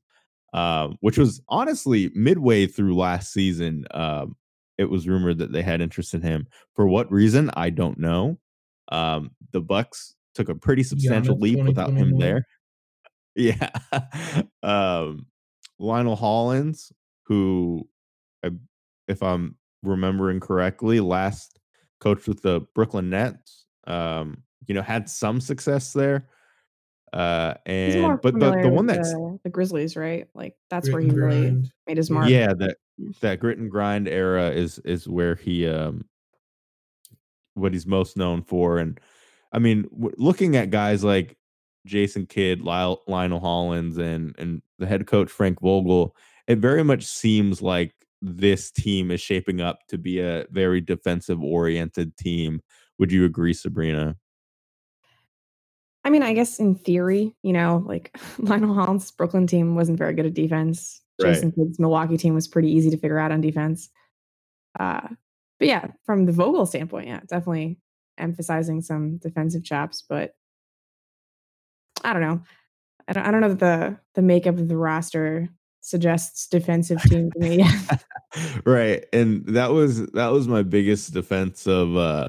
um, 0.53 0.97
which 1.01 1.17
was 1.17 1.41
honestly 1.49 2.11
midway 2.15 2.65
through 2.65 2.95
last 2.95 3.33
season. 3.33 3.85
Um, 3.91 4.35
it 4.77 4.89
was 4.89 5.07
rumored 5.07 5.39
that 5.39 5.51
they 5.51 5.61
had 5.61 5.81
interest 5.81 6.13
in 6.13 6.21
him. 6.21 6.47
For 6.73 6.87
what 6.87 7.11
reason, 7.11 7.51
I 7.55 7.69
don't 7.69 7.99
know. 7.99 8.39
Um, 8.91 9.31
the 9.51 9.61
Bucks 9.61 10.15
took 10.33 10.49
a 10.49 10.55
pretty 10.55 10.83
substantial 10.83 11.37
leap 11.37 11.59
without 11.63 11.91
him 11.91 12.17
there. 12.17 12.45
Yeah. 13.35 13.69
um, 14.63 15.27
Lionel 15.77 16.15
Hollins, 16.15 16.91
who, 17.23 17.87
I, 18.43 18.51
if 19.07 19.23
I'm 19.23 19.55
remembering 19.83 20.39
correctly, 20.39 20.99
last 20.99 21.59
coached 21.99 22.27
with 22.27 22.41
the 22.41 22.61
Brooklyn 22.75 23.09
Nets. 23.09 23.65
Um, 23.85 24.43
you 24.67 24.75
know, 24.75 24.81
had 24.81 25.09
some 25.09 25.41
success 25.41 25.93
there. 25.93 26.27
Uh, 27.11 27.55
and 27.65 28.21
but 28.21 28.39
the 28.39 28.51
the 28.61 28.69
one 28.69 28.85
that's 28.85 29.11
the, 29.13 29.39
the 29.43 29.49
Grizzlies, 29.49 29.95
right? 29.95 30.27
Like 30.35 30.55
that's 30.69 30.91
where 30.91 31.01
he 31.01 31.09
really 31.09 31.41
grind. 31.49 31.71
made 31.87 31.97
his 31.97 32.09
mark. 32.11 32.29
yeah 32.29 32.53
that 32.59 32.77
Mm. 32.99 33.17
that 33.21 33.39
grit 33.39 33.57
and 33.57 33.71
grind 33.71 34.09
era 34.09 34.49
is 34.49 34.77
is 34.79 35.07
where 35.07 35.35
he 35.35 35.65
um 35.65 36.03
what 37.53 37.71
he's 37.71 37.85
most 37.87 38.17
known 38.17 38.41
for 38.41 38.77
and 38.77 38.99
i 39.53 39.59
mean 39.59 39.83
w- 39.83 40.13
looking 40.17 40.57
at 40.57 40.69
guys 40.69 41.01
like 41.01 41.37
jason 41.89 42.25
kidd 42.25 42.61
Lyle, 42.61 43.01
lionel 43.07 43.39
hollins 43.39 43.97
and 43.97 44.35
and 44.37 44.61
the 44.77 44.85
head 44.85 45.07
coach 45.07 45.29
frank 45.29 45.59
vogel 45.61 46.15
it 46.47 46.59
very 46.59 46.83
much 46.83 47.05
seems 47.05 47.61
like 47.61 47.93
this 48.21 48.71
team 48.71 49.11
is 49.11 49.21
shaping 49.21 49.61
up 49.61 49.79
to 49.87 49.97
be 49.97 50.19
a 50.19 50.45
very 50.51 50.81
defensive 50.81 51.41
oriented 51.41 52.15
team 52.17 52.61
would 52.97 53.11
you 53.11 53.25
agree 53.25 53.53
sabreena 53.53 54.15
I 56.03 56.11
mean, 56.11 56.23
I 56.23 56.33
guess 56.33 56.59
in 56.59 56.75
theory, 56.75 57.35
you 57.43 57.53
know, 57.53 57.83
like 57.85 58.17
Lionel 58.39 58.73
Hollins' 58.73 59.11
Brooklyn 59.11 59.47
team 59.47 59.75
wasn't 59.75 59.97
very 59.97 60.13
good 60.13 60.25
at 60.25 60.33
defense. 60.33 61.01
Right. 61.21 61.33
Jason 61.33 61.51
Kidd's 61.51 61.79
Milwaukee 61.79 62.17
team 62.17 62.33
was 62.33 62.47
pretty 62.47 62.71
easy 62.71 62.89
to 62.89 62.97
figure 62.97 63.19
out 63.19 63.31
on 63.31 63.41
defense. 63.41 63.89
Uh, 64.79 65.07
but 65.59 65.67
yeah, 65.67 65.87
from 66.05 66.25
the 66.25 66.31
Vogel 66.31 66.65
standpoint, 66.65 67.07
yeah, 67.07 67.19
definitely 67.27 67.79
emphasizing 68.17 68.81
some 68.81 69.17
defensive 69.17 69.63
chops. 69.63 70.03
But 70.07 70.33
I 72.03 72.13
don't 72.13 72.21
know. 72.21 72.41
I 73.07 73.13
don't, 73.13 73.25
I 73.25 73.31
don't 73.31 73.41
know 73.41 73.49
that 73.49 73.59
the 73.59 73.97
the 74.15 74.21
makeup 74.21 74.57
of 74.57 74.67
the 74.67 74.77
roster 74.77 75.49
suggests 75.81 76.47
defensive 76.47 77.01
team 77.03 77.31
to 77.31 77.39
me. 77.39 77.65
right 78.65 79.05
and 79.11 79.45
that 79.47 79.71
was 79.71 80.05
that 80.07 80.27
was 80.27 80.47
my 80.47 80.61
biggest 80.61 81.13
defense 81.13 81.65
of 81.65 81.95
uh 81.97 82.27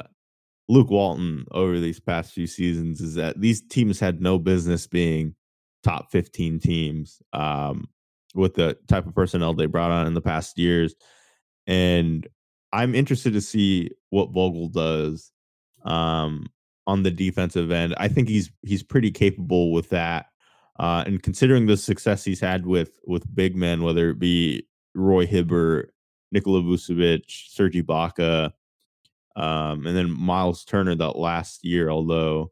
luke 0.69 0.91
walton 0.91 1.45
over 1.51 1.79
these 1.79 2.01
past 2.01 2.33
few 2.33 2.47
seasons 2.47 3.01
is 3.01 3.15
that 3.17 3.39
these 3.39 3.61
teams 3.61 4.01
had 4.01 4.23
no 4.23 4.39
business 4.39 4.87
being 4.87 5.35
top 5.83 6.11
15 6.11 6.59
teams 6.59 7.21
um 7.33 7.87
with 8.35 8.55
the 8.55 8.79
type 8.89 9.07
of 9.07 9.15
personnel 9.15 9.53
they 9.53 9.67
brought 9.67 9.91
on 9.91 10.07
in 10.07 10.15
the 10.15 10.21
past 10.23 10.59
years 10.59 10.95
and 11.67 12.27
i'm 12.73 12.95
interested 12.95 13.35
to 13.35 13.41
see 13.41 13.91
what 14.09 14.33
vogel 14.33 14.69
does 14.69 15.33
um 15.85 16.47
on 16.87 17.03
the 17.03 17.11
defensive 17.11 17.71
end 17.71 17.95
i 17.99 18.09
think 18.09 18.29
he's 18.29 18.51
he's 18.63 18.83
pretty 18.83 19.11
capable 19.11 19.73
with 19.73 19.89
that 19.91 20.27
uh, 20.81 21.05
and 21.07 21.23
considering 21.23 21.67
the 21.67 21.77
success 21.77 22.25
he's 22.25 22.41
had 22.41 22.65
with 22.65 22.99
with 23.05 23.35
big 23.35 23.55
men, 23.55 23.83
whether 23.83 24.09
it 24.09 24.19
be 24.19 24.67
Roy 24.95 25.27
Hibbert, 25.27 25.93
Nikola 26.33 26.63
Vucevic, 26.63 27.25
Serge 27.27 27.75
Ibaka, 27.75 28.53
um, 29.37 29.87
and 29.87 29.95
then 29.95 30.11
Miles 30.11 30.65
Turner 30.65 30.95
that 30.95 31.19
last 31.19 31.67
year, 31.67 31.91
although 31.91 32.51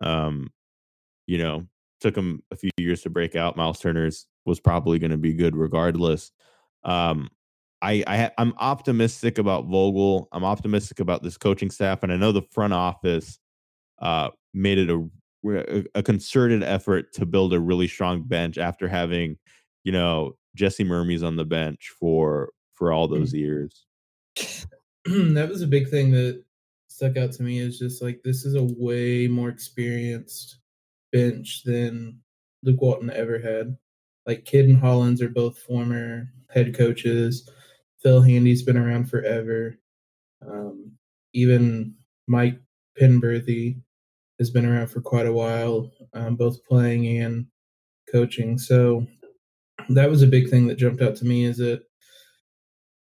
um, 0.00 0.50
you 1.26 1.36
know, 1.36 1.66
took 2.00 2.16
him 2.16 2.42
a 2.50 2.56
few 2.56 2.70
years 2.78 3.02
to 3.02 3.10
break 3.10 3.36
out. 3.36 3.58
Miles 3.58 3.80
Turner's 3.80 4.26
was 4.46 4.60
probably 4.60 4.98
going 4.98 5.10
to 5.10 5.18
be 5.18 5.34
good 5.34 5.54
regardless. 5.54 6.32
Um, 6.84 7.28
I, 7.82 8.02
I 8.06 8.30
I'm 8.38 8.54
optimistic 8.56 9.36
about 9.36 9.66
Vogel. 9.66 10.28
I'm 10.32 10.44
optimistic 10.44 11.00
about 11.00 11.22
this 11.22 11.36
coaching 11.36 11.70
staff, 11.70 12.02
and 12.02 12.10
I 12.10 12.16
know 12.16 12.32
the 12.32 12.48
front 12.50 12.72
office 12.72 13.38
uh, 14.00 14.30
made 14.54 14.78
it 14.78 14.90
a 14.90 15.08
a 15.94 16.02
concerted 16.02 16.62
effort 16.62 17.12
to 17.12 17.24
build 17.24 17.52
a 17.52 17.60
really 17.60 17.86
strong 17.86 18.22
bench 18.22 18.58
after 18.58 18.88
having, 18.88 19.36
you 19.84 19.92
know, 19.92 20.36
Jesse 20.56 20.84
Mermuys 20.84 21.24
on 21.24 21.36
the 21.36 21.44
bench 21.44 21.92
for 21.98 22.50
for 22.74 22.92
all 22.92 23.08
those 23.08 23.32
years. 23.32 23.86
that 25.04 25.48
was 25.48 25.62
a 25.62 25.66
big 25.66 25.88
thing 25.88 26.10
that 26.10 26.42
stuck 26.88 27.16
out 27.16 27.32
to 27.32 27.42
me 27.42 27.58
is 27.58 27.78
just 27.78 28.02
like 28.02 28.20
this 28.24 28.44
is 28.44 28.54
a 28.54 28.68
way 28.76 29.28
more 29.28 29.48
experienced 29.48 30.58
bench 31.12 31.62
than 31.64 32.18
Luke 32.62 32.80
Walton 32.80 33.10
ever 33.10 33.38
had. 33.38 33.76
Like 34.26 34.44
Kidd 34.44 34.68
and 34.68 34.78
Hollins 34.78 35.22
are 35.22 35.28
both 35.28 35.58
former 35.58 36.28
head 36.50 36.76
coaches. 36.76 37.48
Phil 38.02 38.20
Handy's 38.20 38.62
been 38.62 38.76
around 38.76 39.08
forever. 39.08 39.78
Um, 40.46 40.92
even 41.32 41.94
Mike 42.26 42.60
Penberthy 43.00 43.80
has 44.38 44.50
been 44.50 44.66
around 44.66 44.88
for 44.88 45.00
quite 45.00 45.26
a 45.26 45.32
while, 45.32 45.90
um, 46.14 46.36
both 46.36 46.64
playing 46.64 47.18
and 47.18 47.46
coaching. 48.10 48.58
So 48.58 49.06
that 49.90 50.10
was 50.10 50.22
a 50.22 50.26
big 50.26 50.48
thing 50.48 50.66
that 50.66 50.78
jumped 50.78 51.02
out 51.02 51.16
to 51.16 51.24
me 51.24 51.44
is 51.44 51.58
that 51.58 51.82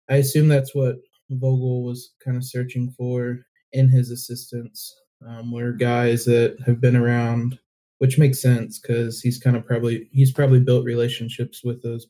I 0.09 0.17
assume 0.17 0.49
that's 0.49 0.75
what 0.75 0.97
Vogel 1.31 1.83
was 1.85 2.13
kind 2.23 2.37
of 2.37 2.45
searching 2.45 2.91
for 2.97 3.39
in 3.73 3.89
his 3.89 4.11
assistants. 4.11 4.95
Um, 5.27 5.53
were 5.53 5.73
guys 5.73 6.27
that 6.27 6.57
have 6.67 6.81
been 6.83 6.97
around, 6.97 7.59
which 7.99 8.19
makes 8.19 8.43
sense 8.43 8.79
because 8.79 9.23
he's 9.23 9.39
kind 9.39 9.57
of 9.57 9.65
probably 9.65 10.09
he's 10.13 10.33
probably 10.33 10.61
built 10.61 10.85
relationships 10.85 11.63
with 11.65 11.83
those 11.83 12.07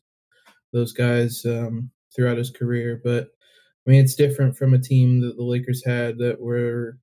those 0.73 0.93
guys 0.93 1.45
um, 1.45 1.91
throughout 2.15 2.39
his 2.39 2.51
career. 2.51 3.01
But 3.05 3.29
I 3.87 3.91
mean, 3.91 4.03
it's 4.03 4.17
different 4.17 4.57
from 4.57 4.75
a 4.75 4.79
team 4.79 5.21
that 5.21 5.37
the 5.37 5.45
Lakers 5.45 5.85
had 5.85 6.19
that 6.19 6.41
were 6.41 6.99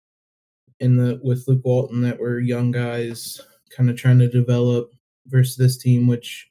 in 0.81 0.97
the 0.97 1.19
with 1.23 1.45
Luke 1.47 1.61
Walton 1.63 2.01
that 2.01 2.19
were 2.19 2.39
young 2.39 2.71
guys 2.71 3.39
kind 3.75 3.89
of 3.89 3.95
trying 3.95 4.19
to 4.19 4.27
develop 4.27 4.91
versus 5.27 5.55
this 5.55 5.77
team, 5.77 6.07
which 6.07 6.49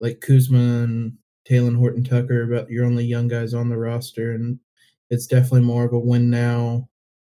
like 0.00 0.20
Kuzma 0.20 0.58
and 0.58 1.12
Talen 1.48 1.76
Horton 1.76 2.02
Tucker, 2.02 2.42
about 2.42 2.70
your 2.70 2.84
only 2.84 3.04
young 3.04 3.28
guys 3.28 3.54
on 3.54 3.68
the 3.68 3.76
roster, 3.76 4.32
and 4.32 4.58
it's 5.10 5.26
definitely 5.26 5.60
more 5.60 5.84
of 5.84 5.92
a 5.92 5.98
win 5.98 6.30
now 6.30 6.88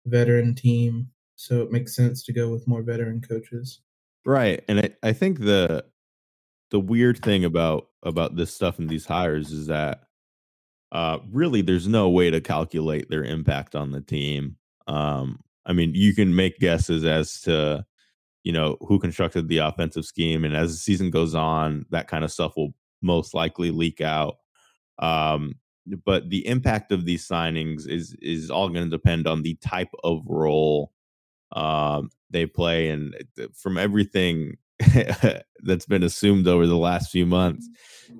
veteran 0.05 0.55
team. 0.55 1.09
So 1.35 1.61
it 1.61 1.71
makes 1.71 1.95
sense 1.95 2.23
to 2.23 2.33
go 2.33 2.49
with 2.49 2.67
more 2.67 2.81
veteran 2.81 3.21
coaches. 3.21 3.81
Right. 4.25 4.63
And 4.67 4.79
I, 4.79 4.89
I 5.03 5.13
think 5.13 5.39
the 5.39 5.85
the 6.71 6.79
weird 6.79 7.19
thing 7.19 7.45
about 7.45 7.89
about 8.03 8.35
this 8.35 8.53
stuff 8.53 8.79
and 8.79 8.89
these 8.89 9.05
hires 9.05 9.51
is 9.51 9.67
that 9.67 10.03
uh 10.91 11.19
really 11.31 11.61
there's 11.61 11.87
no 11.87 12.09
way 12.09 12.29
to 12.29 12.41
calculate 12.41 13.09
their 13.09 13.23
impact 13.23 13.75
on 13.75 13.91
the 13.91 14.01
team. 14.01 14.55
Um 14.87 15.39
I 15.65 15.73
mean 15.73 15.93
you 15.95 16.13
can 16.13 16.35
make 16.35 16.59
guesses 16.59 17.03
as 17.03 17.41
to 17.41 17.85
you 18.43 18.51
know 18.51 18.77
who 18.81 18.99
constructed 18.99 19.47
the 19.47 19.59
offensive 19.59 20.05
scheme 20.05 20.45
and 20.45 20.55
as 20.55 20.71
the 20.71 20.77
season 20.77 21.09
goes 21.09 21.35
on 21.35 21.85
that 21.89 22.07
kind 22.07 22.23
of 22.23 22.31
stuff 22.31 22.55
will 22.55 22.73
most 23.01 23.33
likely 23.33 23.71
leak 23.71 24.01
out. 24.01 24.37
Um 24.99 25.55
but 26.03 26.29
the 26.29 26.47
impact 26.47 26.91
of 26.91 27.05
these 27.05 27.27
signings 27.27 27.87
is 27.87 28.15
is 28.21 28.49
all 28.49 28.69
going 28.69 28.85
to 28.85 28.89
depend 28.89 29.27
on 29.27 29.43
the 29.43 29.55
type 29.55 29.91
of 30.03 30.23
role 30.25 30.91
um, 31.51 32.09
they 32.29 32.45
play, 32.45 32.89
and 32.89 33.15
from 33.53 33.77
everything 33.77 34.57
that's 35.63 35.85
been 35.85 36.03
assumed 36.03 36.47
over 36.47 36.67
the 36.67 36.77
last 36.77 37.11
few 37.11 37.25
months, 37.25 37.67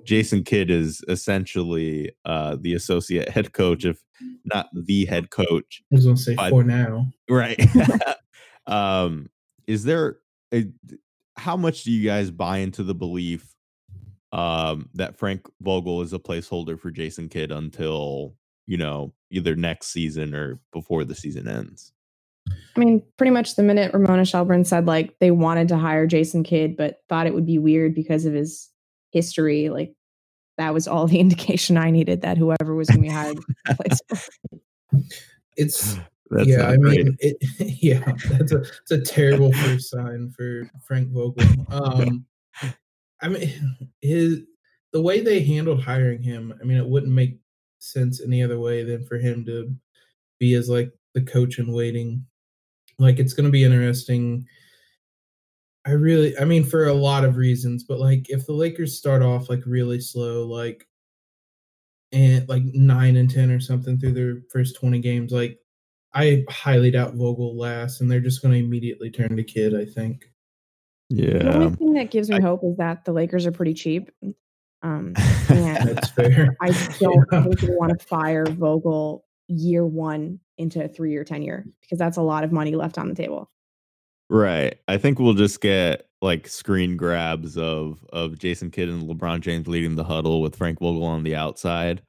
Jason 0.04 0.42
Kidd 0.42 0.70
is 0.70 1.02
essentially 1.08 2.10
uh, 2.24 2.56
the 2.60 2.74
associate 2.74 3.28
head 3.28 3.52
coach, 3.52 3.84
if 3.84 4.02
not 4.44 4.68
the 4.72 5.04
head 5.06 5.30
coach. 5.30 5.82
I 5.92 5.96
was 5.96 6.04
gonna 6.04 6.16
say 6.16 6.34
But- 6.34 6.50
for 6.50 6.64
now. 6.64 7.06
Right. 7.28 7.60
um, 8.66 9.28
is 9.66 9.84
there 9.84 10.18
a, 10.52 10.66
how 11.36 11.56
much 11.56 11.84
do 11.84 11.92
you 11.92 12.08
guys 12.08 12.30
buy 12.30 12.58
into 12.58 12.82
the 12.82 12.94
belief 12.94 13.54
um, 14.32 14.88
that 14.94 15.18
Frank 15.18 15.46
Vogel 15.60 16.02
is 16.02 16.12
a 16.12 16.18
placeholder 16.18 16.78
for 16.78 16.90
Jason 16.90 17.28
Kidd 17.28 17.52
until 17.52 18.34
you 18.66 18.76
know 18.76 19.12
either 19.30 19.54
next 19.56 19.88
season 19.88 20.34
or 20.34 20.58
before 20.72 21.04
the 21.04 21.14
season 21.14 21.48
ends? 21.48 21.92
I 22.48 22.80
mean, 22.80 23.02
pretty 23.16 23.30
much 23.30 23.56
the 23.56 23.62
minute 23.62 23.92
Ramona 23.94 24.24
Shelburne 24.24 24.64
said 24.64 24.86
like 24.86 25.18
they 25.18 25.30
wanted 25.30 25.68
to 25.68 25.78
hire 25.78 26.06
Jason 26.06 26.44
Kidd, 26.44 26.76
but 26.76 27.00
thought 27.08 27.26
it 27.26 27.34
would 27.34 27.46
be 27.46 27.58
weird 27.58 27.94
because 27.94 28.26
of 28.26 28.34
his 28.34 28.70
history, 29.12 29.70
like 29.70 29.94
that 30.58 30.74
was 30.74 30.86
all 30.86 31.06
the 31.08 31.20
indication 31.20 31.76
I 31.76 31.90
needed 31.90 32.22
that 32.22 32.38
whoever 32.38 32.74
was 32.74 32.88
going 32.88 33.02
to 33.02 33.08
be 33.08 33.14
hired. 33.14 33.36
would 33.36 33.56
replace 33.70 34.00
him. 34.10 35.04
It's 35.58 35.96
That's 36.30 36.48
yeah, 36.48 36.68
I 36.68 36.76
great. 36.76 37.04
mean, 37.04 37.16
it, 37.20 37.36
yeah, 37.82 38.12
that's 38.30 38.50
a 38.50 38.58
it's 38.58 38.90
a 38.90 39.00
terrible 39.00 39.52
first 39.52 39.90
sign 39.90 40.32
for 40.36 40.68
Frank 40.84 41.10
Vogel. 41.10 41.44
Um, 41.70 42.26
I 43.22 43.28
mean, 43.28 43.52
his 44.00 44.40
the 44.92 45.00
way 45.00 45.20
they 45.20 45.40
handled 45.40 45.82
hiring 45.82 46.22
him. 46.22 46.52
I 46.60 46.64
mean, 46.64 46.78
it 46.78 46.88
wouldn't 46.88 47.12
make 47.12 47.38
sense 47.78 48.20
any 48.20 48.42
other 48.42 48.58
way 48.58 48.82
than 48.82 49.04
for 49.06 49.18
him 49.18 49.44
to 49.46 49.72
be 50.40 50.54
as 50.54 50.68
like 50.68 50.90
the 51.14 51.22
coach 51.22 51.60
in 51.60 51.72
waiting. 51.72 52.26
Like, 52.98 53.18
it's 53.18 53.32
going 53.34 53.44
to 53.46 53.50
be 53.52 53.64
interesting. 53.64 54.46
I 55.86 55.90
really, 55.92 56.36
I 56.38 56.44
mean, 56.44 56.64
for 56.64 56.86
a 56.86 56.94
lot 56.94 57.24
of 57.24 57.36
reasons, 57.36 57.84
but 57.84 58.00
like 58.00 58.26
if 58.28 58.44
the 58.46 58.52
Lakers 58.52 58.96
start 58.98 59.22
off 59.22 59.48
like 59.48 59.62
really 59.66 60.00
slow, 60.00 60.46
like 60.46 60.86
and 62.12 62.48
like 62.48 62.62
nine 62.64 63.16
and 63.16 63.30
ten 63.30 63.50
or 63.50 63.60
something 63.60 63.98
through 63.98 64.12
their 64.14 64.38
first 64.50 64.74
twenty 64.74 64.98
games, 64.98 65.30
like 65.30 65.58
I 66.12 66.44
highly 66.50 66.90
doubt 66.90 67.14
Vogel 67.14 67.56
lasts, 67.56 68.00
and 68.00 68.10
they're 68.10 68.18
just 68.20 68.42
going 68.42 68.52
to 68.54 68.58
immediately 68.64 69.10
turn 69.10 69.36
to 69.36 69.44
Kidd. 69.44 69.74
I 69.76 69.84
think. 69.84 70.24
Yeah. 71.08 71.38
The 71.38 71.54
only 71.54 71.76
thing 71.76 71.92
that 71.92 72.10
gives 72.10 72.30
me 72.30 72.36
I- 72.38 72.40
hope 72.40 72.64
is 72.64 72.76
that 72.78 73.04
the 73.04 73.12
Lakers 73.12 73.46
are 73.46 73.52
pretty 73.52 73.74
cheap. 73.74 74.10
Um, 74.82 75.12
and 75.48 75.88
That's 75.90 76.10
fair. 76.10 76.56
I 76.60 76.70
don't 76.98 77.24
Yeah. 77.30 77.42
think 77.44 77.62
we 77.62 77.76
want 77.76 77.96
to 77.96 78.04
fire 78.04 78.44
Vogel 78.46 79.24
year 79.48 79.84
one 79.86 80.40
into 80.58 80.82
a 80.84 80.88
three 80.88 81.12
year 81.12 81.24
tenure 81.24 81.64
because 81.80 81.98
that's 81.98 82.16
a 82.16 82.22
lot 82.22 82.44
of 82.44 82.52
money 82.52 82.74
left 82.74 82.98
on 82.98 83.08
the 83.08 83.14
table. 83.14 83.50
Right. 84.28 84.78
I 84.88 84.96
think 84.96 85.18
we'll 85.18 85.34
just 85.34 85.60
get 85.60 86.08
like 86.22 86.48
screen 86.48 86.96
grabs 86.96 87.56
of 87.56 88.04
of 88.12 88.38
Jason 88.38 88.70
Kidd 88.70 88.88
and 88.88 89.02
LeBron 89.02 89.40
James 89.40 89.68
leading 89.68 89.94
the 89.94 90.04
huddle 90.04 90.40
with 90.40 90.56
Frank 90.56 90.80
Vogel 90.80 91.04
on 91.04 91.22
the 91.22 91.36
outside, 91.36 92.02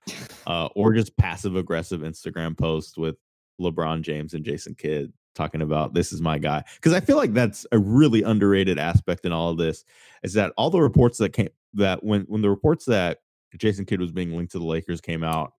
uh, 0.48 0.70
or 0.76 0.94
just 0.94 1.16
passive 1.18 1.56
aggressive 1.56 2.02
Instagram 2.02 2.58
posts 2.58 2.98
with 2.98 3.18
LeBron 3.62 4.02
James 4.02 4.34
and 4.34 4.46
Jason 4.46 4.76
Kidd 4.76 5.14
talking 5.36 5.62
about 5.62 5.94
this 5.94 6.12
is 6.12 6.22
my 6.22 6.40
guy. 6.40 6.64
Because 6.76 6.94
I 6.94 7.00
feel 7.00 7.18
like 7.18 7.34
that's 7.34 7.68
a 7.72 7.78
really 7.78 8.24
underrated 8.24 8.80
aspect 8.80 9.26
in 9.26 9.32
all 9.32 9.52
of 9.52 9.58
this 9.58 9.84
is 10.24 10.34
that 10.34 10.54
all 10.58 10.70
the 10.70 10.82
reports 10.82 11.20
that 11.20 11.34
came 11.34 11.50
that 11.74 12.04
when 12.04 12.22
when 12.24 12.42
the 12.42 12.50
reports 12.50 12.86
that 12.86 13.20
Jason 13.58 13.86
Kidd 13.86 14.02
was 14.02 14.12
being 14.12 14.36
linked 14.36 14.52
to 14.54 14.60
the 14.60 14.66
Lakers 14.66 15.02
came 15.02 15.24
out, 15.24 15.54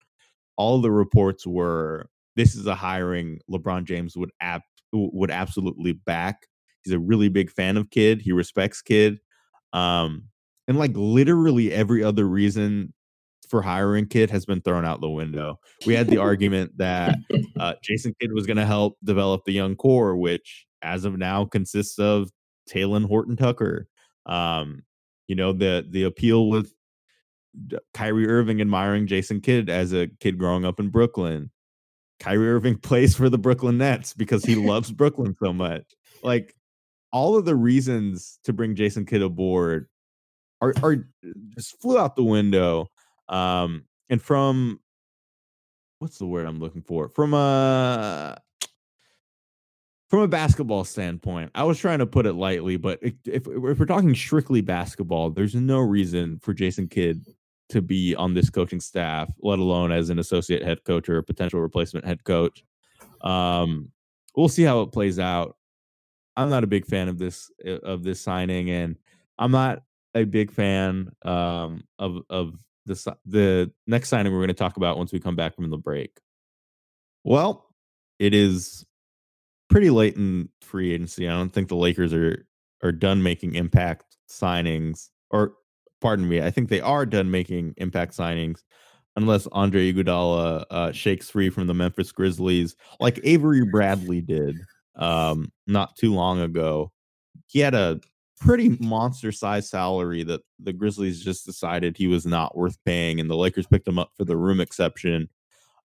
all 0.58 0.82
the 0.82 0.92
reports 0.92 1.46
were 1.46 2.10
this 2.36 2.56
is 2.56 2.68
a 2.68 2.76
hiring 2.76 3.40
LeBron 3.52 3.86
James 3.86 4.16
would 4.16 4.32
app 4.42 4.64
would 4.94 5.32
absolutely 5.32 5.94
back. 5.94 6.48
He's 6.84 6.94
a 6.94 7.00
really 7.00 7.30
big 7.30 7.52
fan 7.52 7.78
of 7.78 7.90
Kidd. 7.90 8.22
He 8.22 8.32
respects 8.32 8.82
Kidd. 8.82 9.20
Um, 9.74 10.24
and 10.68 10.78
like 10.78 10.92
literally 10.94 11.72
every 11.74 12.04
other 12.04 12.26
reason 12.26 12.94
for 13.50 13.62
hiring 13.62 14.08
Kidd 14.08 14.30
has 14.30 14.46
been 14.46 14.62
thrown 14.62 14.86
out 14.86 15.02
the 15.02 15.10
window. 15.10 15.60
We 15.86 15.94
had 15.94 16.08
the 16.08 16.18
argument 16.18 16.78
that 16.78 17.16
uh, 17.60 17.74
Jason 17.84 18.14
Kidd 18.20 18.34
was 18.34 18.46
going 18.46 18.58
to 18.58 18.66
help 18.66 18.98
develop 19.04 19.44
the 19.46 19.54
young 19.54 19.76
core, 19.76 20.16
which 20.16 20.66
as 20.82 21.06
of 21.06 21.18
now 21.18 21.46
consists 21.46 22.00
of 22.00 22.30
Talen 22.70 23.06
Horton 23.06 23.36
Tucker. 23.36 23.88
Um, 24.26 24.84
you 25.28 25.36
know 25.36 25.54
the 25.54 25.86
the 25.90 26.04
appeal 26.04 26.50
with 26.50 26.74
Kyrie 27.94 28.28
Irving 28.28 28.62
admiring 28.62 29.08
Jason 29.08 29.42
Kidd 29.42 29.70
as 29.70 29.94
a 29.94 30.08
kid 30.20 30.38
growing 30.38 30.66
up 30.66 30.80
in 30.80 30.90
Brooklyn. 30.90 31.52
Kyrie 32.20 32.50
Irving 32.50 32.78
plays 32.82 33.16
for 33.16 33.30
the 33.30 33.38
Brooklyn 33.38 33.78
Nets 33.78 34.14
because 34.14 34.44
he 34.44 34.56
loves 34.68 34.92
Brooklyn 34.92 35.36
so 35.42 35.54
much. 35.54 35.84
Like 36.24 36.56
all 37.12 37.36
of 37.36 37.46
the 37.46 37.56
reasons 37.56 38.40
to 38.44 38.54
bring 38.54 38.76
Jason 38.76 39.06
Kidd 39.06 39.22
aboard 39.22 39.88
are 40.62 40.74
are 40.82 41.08
just 41.56 41.80
flew 41.82 41.98
out 41.98 42.16
the 42.16 42.24
window. 42.24 42.90
Um, 43.30 43.86
and 44.10 44.22
from 44.22 44.80
what's 46.00 46.18
the 46.18 46.26
word 46.26 46.46
I'm 46.46 46.60
looking 46.60 46.82
for? 46.82 47.10
From 47.10 47.34
a 47.34 48.38
from 50.10 50.20
a 50.22 50.28
basketball 50.28 50.84
standpoint, 50.86 51.52
I 51.54 51.64
was 51.64 51.80
trying 51.80 52.00
to 52.00 52.06
put 52.06 52.26
it 52.26 52.34
lightly, 52.34 52.78
but 52.78 53.00
if, 53.02 53.14
if, 53.26 53.46
we're 53.46 53.86
talking 53.86 54.16
strictly 54.16 54.62
basketball, 54.62 55.32
there's 55.32 55.56
no 55.56 55.80
reason 55.80 56.40
for 56.40 56.54
Jason 56.54 56.88
Kidd 56.88 57.26
to 57.70 57.82
be 57.82 58.16
on 58.16 58.34
this 58.34 58.50
coaching 58.50 58.80
staff, 58.80 59.30
let 59.42 59.60
alone 59.60 59.92
as 59.92 60.10
an 60.10 60.20
associate 60.20 60.64
head 60.64 60.84
coach 60.86 61.10
or 61.10 61.18
a 61.18 61.24
potential 61.24 61.60
replacement 61.60 62.06
head 62.06 62.24
coach. 62.24 62.64
Um, 63.22 63.92
we'll 64.36 64.48
see 64.48 64.64
how 64.64 64.82
it 64.82 64.94
plays 64.94 65.20
out. 65.20 65.58
I'm 66.38 66.50
not 66.50 66.64
a 66.64 66.68
big 66.68 66.86
fan 66.86 67.10
of 67.10 67.18
this 67.18 67.52
uh, 67.66 67.80
of 67.80 68.04
this 68.04 68.22
signing, 68.22 68.70
and 68.70 68.96
I'm 69.38 69.52
not 69.52 69.82
a 70.14 70.24
big 70.24 70.52
fan 70.52 71.12
um, 71.24 71.84
of 72.00 72.22
of 72.30 72.64
the 72.86 73.18
the 73.26 73.72
next 73.88 74.10
signing 74.10 74.32
we're 74.32 74.40
going 74.40 74.48
to 74.50 74.54
talk 74.54 74.78
about 74.78 74.98
once 74.98 75.12
we 75.12 75.20
come 75.20 75.36
back 75.36 75.56
from 75.56 75.70
the 75.70 75.78
break. 75.78 76.20
Well, 77.24 77.66
it 78.20 78.34
is 78.34 78.86
pretty 79.70 79.90
late 79.90 80.16
in 80.16 80.50
free 80.62 80.94
agency. 80.94 81.28
I 81.28 81.34
don't 81.34 81.50
think 81.50 81.68
the 81.68 81.76
Lakers 81.76 82.14
are 82.14 82.46
are 82.84 82.92
done 82.92 83.24
making 83.24 83.56
impact 83.56 84.18
signings, 84.30 85.10
or 85.32 85.54
pardon 86.02 86.30
me, 86.30 86.42
I 86.42 86.52
think 86.52 86.70
they 86.70 86.82
are 86.82 87.06
done 87.06 87.32
making 87.32 87.74
impact 87.78 88.16
signings, 88.16 88.60
unless 89.16 89.48
Andre 89.52 89.92
Iguodala 89.92 90.66
uh, 90.70 90.92
shakes 90.92 91.30
free 91.30 91.50
from 91.50 91.68
the 91.68 91.74
Memphis 91.74 92.12
Grizzlies, 92.12 92.76
like 93.00 93.20
Avery 93.24 93.66
Bradley 93.66 94.22
did 94.22 94.58
um, 94.96 95.52
not 95.66 95.96
too 95.96 96.14
long 96.14 96.42
ago. 96.42 96.92
He 97.48 97.60
had 97.60 97.74
a 97.74 98.00
pretty 98.40 98.70
monster 98.80 99.32
size 99.32 99.70
salary 99.70 100.24
that 100.24 100.42
the 100.60 100.74
Grizzlies 100.74 101.24
just 101.24 101.46
decided 101.46 101.98
he 101.98 102.08
was 102.08 102.26
not 102.26 102.56
worth 102.56 102.78
paying, 102.86 103.20
and 103.20 103.30
the 103.30 103.36
Lakers 103.36 103.68
picked 103.68 103.88
him 103.88 104.00
up 104.00 104.12
for 104.16 104.26
the 104.26 104.38
room 104.38 104.60
exception. 104.60 105.30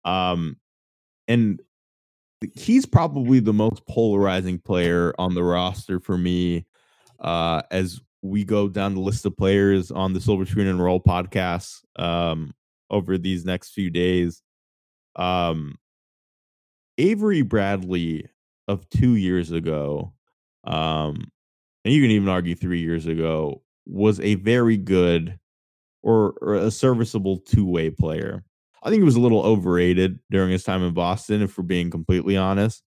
Um, 0.04 0.56
and 1.28 1.60
he's 2.54 2.86
probably 2.86 3.40
the 3.40 3.52
most 3.52 3.86
polarizing 3.86 4.58
player 4.58 5.14
on 5.18 5.34
the 5.34 5.42
roster 5.42 6.00
for 6.00 6.16
me 6.16 6.66
uh, 7.20 7.62
as 7.70 8.00
we 8.22 8.44
go 8.44 8.68
down 8.68 8.94
the 8.94 9.00
list 9.00 9.24
of 9.26 9.36
players 9.36 9.90
on 9.90 10.12
the 10.12 10.20
Silver 10.20 10.46
Screen 10.46 10.66
and 10.66 10.82
Roll 10.82 11.00
podcast 11.00 11.80
um, 11.96 12.52
over 12.90 13.18
these 13.18 13.44
next 13.44 13.70
few 13.70 13.90
days. 13.90 14.42
Um, 15.16 15.76
Avery 16.98 17.42
Bradley 17.42 18.28
of 18.68 18.88
two 18.90 19.16
years 19.16 19.52
ago, 19.52 20.12
um, 20.64 21.30
and 21.84 21.94
you 21.94 22.02
can 22.02 22.10
even 22.10 22.28
argue 22.28 22.54
three 22.54 22.80
years 22.80 23.06
ago, 23.06 23.62
was 23.86 24.20
a 24.20 24.34
very 24.36 24.76
good 24.76 25.38
or, 26.02 26.34
or 26.40 26.54
a 26.54 26.70
serviceable 26.70 27.38
two 27.38 27.66
way 27.66 27.90
player. 27.90 28.44
I 28.82 28.88
think 28.90 29.00
he 29.00 29.04
was 29.04 29.16
a 29.16 29.20
little 29.20 29.42
overrated 29.42 30.18
during 30.30 30.50
his 30.50 30.64
time 30.64 30.82
in 30.82 30.94
Boston, 30.94 31.42
if 31.42 31.56
we're 31.58 31.64
being 31.64 31.90
completely 31.90 32.36
honest. 32.36 32.82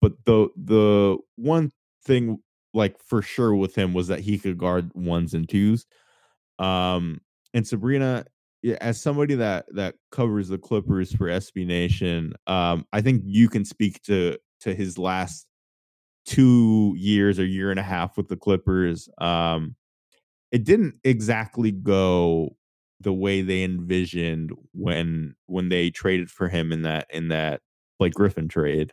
But 0.00 0.12
the 0.24 0.48
the 0.56 1.18
one 1.36 1.70
thing, 2.04 2.38
like 2.72 2.96
for 3.02 3.22
sure, 3.22 3.54
with 3.54 3.74
him 3.74 3.92
was 3.94 4.08
that 4.08 4.20
he 4.20 4.38
could 4.38 4.58
guard 4.58 4.90
ones 4.94 5.34
and 5.34 5.48
twos. 5.48 5.86
Um, 6.58 7.20
and 7.52 7.64
Sabreena, 7.64 8.24
as 8.80 9.00
somebody 9.00 9.34
that 9.36 9.66
that 9.74 9.96
covers 10.10 10.48
the 10.48 10.58
Clippers 10.58 11.14
for 11.14 11.26
SB 11.26 11.66
Nation, 11.66 12.34
um, 12.46 12.86
I 12.92 13.00
think 13.00 13.22
you 13.24 13.48
can 13.48 13.64
speak 13.64 14.02
to 14.04 14.38
to 14.60 14.74
his 14.74 14.98
last 14.98 15.46
two 16.26 16.94
years 16.96 17.38
or 17.38 17.44
year 17.44 17.70
and 17.70 17.78
a 17.78 17.82
half 17.82 18.16
with 18.16 18.28
the 18.28 18.36
Clippers. 18.36 19.08
Um, 19.18 19.76
it 20.50 20.64
didn't 20.64 20.94
exactly 21.04 21.70
go 21.70 22.56
the 23.00 23.12
way 23.12 23.42
they 23.42 23.62
envisioned 23.64 24.50
when 24.72 25.34
when 25.46 25.68
they 25.68 25.90
traded 25.90 26.30
for 26.30 26.48
him 26.48 26.72
in 26.72 26.82
that 26.82 27.06
in 27.10 27.28
that 27.28 27.60
Blake 27.98 28.14
Griffin 28.14 28.48
trade. 28.48 28.92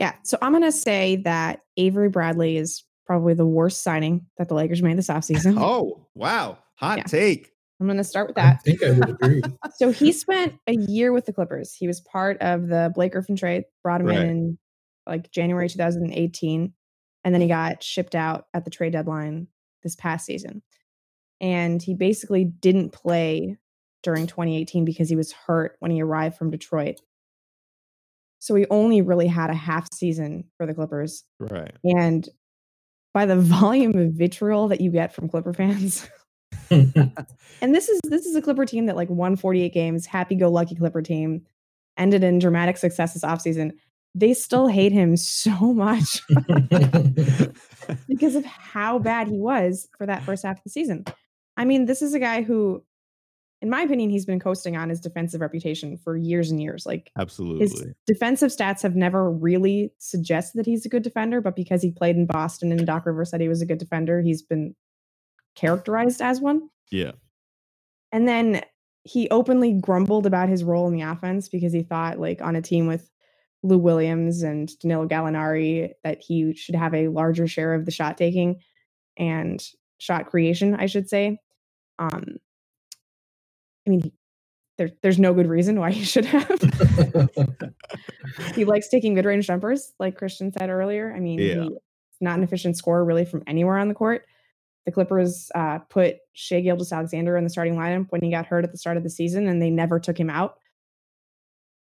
Yeah. 0.00 0.14
So 0.24 0.38
I'm 0.42 0.52
going 0.52 0.62
to 0.64 0.72
say 0.72 1.16
that 1.24 1.60
Avery 1.76 2.08
Bradley 2.08 2.56
is 2.56 2.84
probably 3.06 3.34
the 3.34 3.46
worst 3.46 3.82
signing 3.82 4.26
that 4.38 4.48
the 4.48 4.54
Lakers 4.54 4.82
made 4.82 4.98
this 4.98 5.08
offseason. 5.08 5.56
Oh 5.60 6.06
wow, 6.14 6.58
hot 6.76 6.98
Yeah. 6.98 7.04
take. 7.04 7.50
I'm 7.80 7.86
going 7.86 7.98
to 7.98 8.04
start 8.04 8.28
with 8.28 8.36
that. 8.36 8.44
I 8.44 8.50
that. 8.52 8.62
think 8.62 8.82
I 8.82 8.90
would 8.92 9.08
agree. 9.10 9.42
So 9.76 9.90
he 9.90 10.12
spent 10.12 10.54
a 10.68 10.74
year 10.74 11.12
with 11.12 11.26
the 11.26 11.32
Clippers. 11.32 11.74
He 11.74 11.86
was 11.88 12.00
part 12.00 12.40
of 12.40 12.68
the 12.68 12.92
Blake 12.94 13.12
Griffin 13.12 13.36
trade, 13.36 13.64
brought 13.82 14.00
him 14.00 14.06
Right. 14.06 14.18
in 14.20 14.28
in 14.28 14.58
like 15.06 15.30
January 15.32 15.68
2018. 15.68 16.72
And 17.24 17.34
then 17.34 17.40
he 17.40 17.48
got 17.48 17.82
shipped 17.82 18.14
out 18.14 18.46
at 18.54 18.64
the 18.64 18.70
trade 18.70 18.92
deadline 18.92 19.48
this 19.82 19.96
past 19.96 20.24
season. 20.24 20.62
And 21.40 21.82
he 21.82 21.94
basically 21.94 22.44
didn't 22.44 22.92
play 22.92 23.58
during 24.02 24.26
2018 24.26 24.84
because 24.84 25.08
he 25.08 25.16
was 25.16 25.32
hurt 25.32 25.76
when 25.80 25.90
he 25.90 26.02
arrived 26.02 26.36
from 26.36 26.50
Detroit. 26.50 27.00
So 28.38 28.54
he 28.54 28.66
only 28.70 29.00
really 29.00 29.26
had 29.26 29.50
a 29.50 29.54
half 29.54 29.88
season 29.92 30.44
for 30.56 30.66
the 30.66 30.74
Clippers. 30.74 31.24
Right. 31.40 31.72
And 31.82 32.28
by 33.12 33.26
the 33.26 33.36
volume 33.40 33.96
of 33.96 34.12
vitriol 34.12 34.68
that 34.68 34.80
you 34.80 34.90
get 34.90 35.14
from 35.14 35.28
Clipper 35.28 35.54
fans, 35.54 36.08
and 36.70 37.74
this 37.74 37.88
is 37.88 38.00
this 38.04 38.26
is 38.26 38.36
a 38.36 38.42
Clipper 38.42 38.64
team 38.64 38.86
that 38.86 38.96
like 38.96 39.10
won 39.10 39.36
48 39.36 39.72
games, 39.72 40.06
happy-go-lucky 40.06 40.76
Clipper 40.76 41.02
team, 41.02 41.42
ended 41.96 42.22
in 42.22 42.38
dramatic 42.38 42.76
success 42.76 43.14
this 43.14 43.24
offseason. 43.24 43.72
They 44.14 44.34
still 44.34 44.68
hate 44.68 44.92
him 44.92 45.16
so 45.16 45.72
much 45.72 46.22
because 48.06 48.36
of 48.36 48.44
how 48.44 49.00
bad 49.00 49.26
he 49.26 49.38
was 49.38 49.88
for 49.98 50.06
that 50.06 50.22
first 50.22 50.44
half 50.44 50.58
of 50.58 50.64
the 50.64 50.70
season. 50.70 51.04
I 51.56 51.64
mean, 51.64 51.86
this 51.86 52.02
is 52.02 52.14
a 52.14 52.18
guy 52.18 52.42
who, 52.42 52.82
in 53.62 53.70
my 53.70 53.82
opinion, 53.82 54.10
he's 54.10 54.26
been 54.26 54.40
coasting 54.40 54.76
on 54.76 54.88
his 54.88 55.00
defensive 55.00 55.40
reputation 55.40 55.96
for 55.96 56.16
years 56.16 56.50
and 56.50 56.60
years. 56.60 56.84
Like 56.84 57.10
absolutely. 57.18 57.60
his 57.60 57.86
defensive 58.06 58.50
stats 58.50 58.82
have 58.82 58.96
never 58.96 59.30
really 59.30 59.92
suggested 59.98 60.58
that 60.58 60.66
he's 60.66 60.84
a 60.84 60.88
good 60.88 61.02
defender, 61.02 61.40
but 61.40 61.56
because 61.56 61.82
he 61.82 61.90
played 61.90 62.16
in 62.16 62.26
Boston 62.26 62.72
and 62.72 62.86
Doc 62.86 63.06
Rivers 63.06 63.30
said 63.30 63.40
he 63.40 63.48
was 63.48 63.62
a 63.62 63.66
good 63.66 63.78
defender, 63.78 64.20
he's 64.20 64.42
been 64.42 64.74
characterized 65.54 66.20
as 66.20 66.40
one. 66.40 66.68
Yeah. 66.90 67.12
And 68.12 68.28
then 68.28 68.62
he 69.04 69.28
openly 69.30 69.72
grumbled 69.72 70.26
about 70.26 70.48
his 70.48 70.64
role 70.64 70.86
in 70.88 70.94
the 70.94 71.02
offense 71.02 71.48
because 71.48 71.72
he 71.72 71.82
thought, 71.82 72.18
like, 72.18 72.40
on 72.40 72.56
a 72.56 72.62
team 72.62 72.86
with 72.86 73.10
Lou 73.62 73.78
Williams 73.78 74.42
and 74.42 74.70
Danilo 74.78 75.06
Gallinari, 75.06 75.90
that 76.04 76.20
he 76.20 76.54
should 76.54 76.74
have 76.74 76.94
a 76.94 77.08
larger 77.08 77.46
share 77.46 77.74
of 77.74 77.84
the 77.84 77.90
shot 77.90 78.16
taking 78.16 78.60
and 79.16 79.62
shot 79.98 80.26
creation, 80.26 80.74
I 80.74 80.86
should 80.86 81.08
say. 81.08 81.38
Um, 81.98 82.36
I 83.86 83.90
mean, 83.90 84.00
he- 84.02 84.12
there, 84.76 84.90
there's 85.02 85.20
no 85.20 85.32
good 85.34 85.46
reason 85.46 85.78
why 85.78 85.92
he 85.92 86.04
should 86.04 86.24
have. 86.24 86.48
he 88.54 88.64
likes 88.64 88.88
taking 88.88 89.14
mid 89.14 89.24
range 89.24 89.46
jumpers, 89.46 89.92
like 90.00 90.16
Christian 90.16 90.52
said 90.52 90.68
earlier. 90.70 91.12
I 91.14 91.20
mean, 91.20 91.38
Yeah. 91.38 91.54
he, 91.62 91.66
it's 91.68 92.20
not 92.20 92.38
an 92.38 92.44
efficient 92.44 92.76
scorer 92.76 93.04
really 93.04 93.24
from 93.24 93.42
anywhere 93.46 93.78
on 93.78 93.88
the 93.88 93.94
court. 93.94 94.24
The 94.86 94.92
Clippers 94.92 95.50
uh, 95.54 95.78
put 95.78 96.16
Shai 96.32 96.60
Gilgeous 96.60 96.92
Alexander 96.92 97.36
in 97.36 97.44
the 97.44 97.50
starting 97.50 97.74
lineup 97.76 98.06
when 98.10 98.20
he 98.22 98.30
got 98.30 98.46
hurt 98.46 98.64
at 98.64 98.72
the 98.72 98.76
start 98.78 98.96
of 98.96 99.02
the 99.02 99.10
season, 99.10 99.46
and 99.48 99.62
they 99.62 99.70
never 99.70 99.98
took 99.98 100.18
him 100.18 100.28
out. 100.28 100.56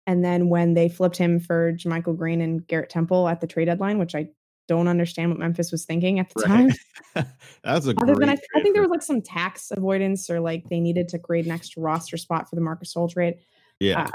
And 0.08 0.24
then 0.24 0.50
when 0.50 0.76
they 0.76 0.88
flipped 0.88 1.18
him 1.18 1.40
for 1.40 1.74
JaMychal 1.74 2.16
Green 2.18 2.40
and 2.40 2.66
Garrett 2.68 2.90
Temple 2.92 3.28
at 3.28 3.42
the 3.42 3.48
trade 3.48 3.66
deadline, 3.66 3.98
which 3.98 4.14
I 4.16 4.28
don't 4.68 4.88
understand 4.88 5.30
what 5.30 5.40
Memphis 5.40 5.72
was 5.72 5.86
thinking 5.86 6.20
at 6.20 6.30
the 6.36 6.44
time. 6.44 6.70
That's 7.64 7.86
a 7.88 7.92
Other 7.92 8.14
great. 8.16 8.20
than 8.20 8.30
I, 8.30 8.38
I 8.56 8.62
think 8.62 8.74
there 8.76 8.82
was 8.82 8.92
like 8.92 9.02
some 9.02 9.22
tax 9.22 9.72
avoidance 9.72 10.30
or 10.30 10.40
like 10.40 10.70
they 10.70 10.80
needed 10.80 11.08
to 11.10 11.20
create 11.20 11.46
an 11.46 11.52
extra 11.52 11.82
roster 11.82 12.18
spot 12.18 12.50
for 12.50 12.56
the 12.56 12.62
Marc 12.62 12.84
Gasol 12.84 13.12
trade. 13.12 13.36
yeah. 13.80 14.04
uh, 14.06 14.12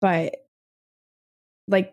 But 0.00 0.36
like 1.68 1.92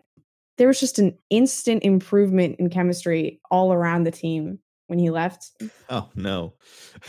there 0.58 0.66
was 0.68 0.80
just 0.80 0.98
an 0.98 1.16
instant 1.30 1.82
improvement 1.84 2.56
in 2.58 2.68
chemistry 2.70 3.40
all 3.50 3.72
around 3.72 4.04
the 4.04 4.10
team 4.10 4.58
when 4.88 4.98
he 4.98 5.10
left. 5.10 5.50
oh 5.90 6.08
no. 6.14 6.54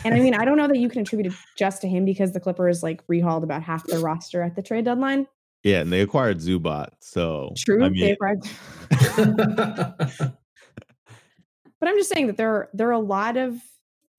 And 0.04 0.14
I 0.14 0.20
mean, 0.20 0.34
I 0.34 0.44
don't 0.44 0.56
know 0.58 0.68
that 0.68 0.78
you 0.78 0.88
can 0.88 1.00
attribute 1.02 1.32
it 1.32 1.38
just 1.56 1.80
to 1.82 1.88
him 1.88 2.04
because 2.04 2.32
the 2.32 2.40
Clippers 2.40 2.82
like 2.82 3.04
rehauled 3.06 3.42
about 3.42 3.62
half 3.62 3.86
their 3.86 4.00
roster 4.00 4.42
at 4.42 4.54
the 4.54 4.62
trade 4.62 4.84
deadline. 4.84 5.26
yeah, 5.64 5.80
and 5.80 5.90
they 5.92 6.00
acquired 6.00 6.38
Zubac, 6.38 6.90
so 7.00 7.52
True. 7.56 7.84
I 7.84 7.88
they 7.88 8.12
acquired- 8.12 8.44
but 11.80 11.88
I'm 11.88 11.96
just 11.96 12.12
saying 12.12 12.26
that 12.28 12.36
there 12.36 12.50
are 12.50 12.68
there 12.72 12.88
are 12.88 12.92
a 12.92 12.98
lot 12.98 13.36
of 13.36 13.56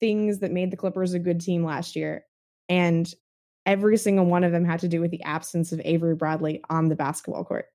things 0.00 0.40
that 0.40 0.50
made 0.50 0.70
the 0.70 0.76
Clippers 0.76 1.14
a 1.14 1.18
good 1.18 1.40
team 1.40 1.64
last 1.64 1.96
year, 1.96 2.24
and 2.68 3.12
every 3.64 3.96
single 3.96 4.26
one 4.26 4.44
of 4.44 4.52
them 4.52 4.64
had 4.64 4.80
to 4.80 4.88
do 4.88 5.00
with 5.00 5.10
the 5.10 5.22
absence 5.22 5.72
of 5.72 5.80
Avery 5.84 6.14
Bradley 6.14 6.60
on 6.68 6.88
the 6.88 6.96
basketball 6.96 7.44
court. 7.44 7.66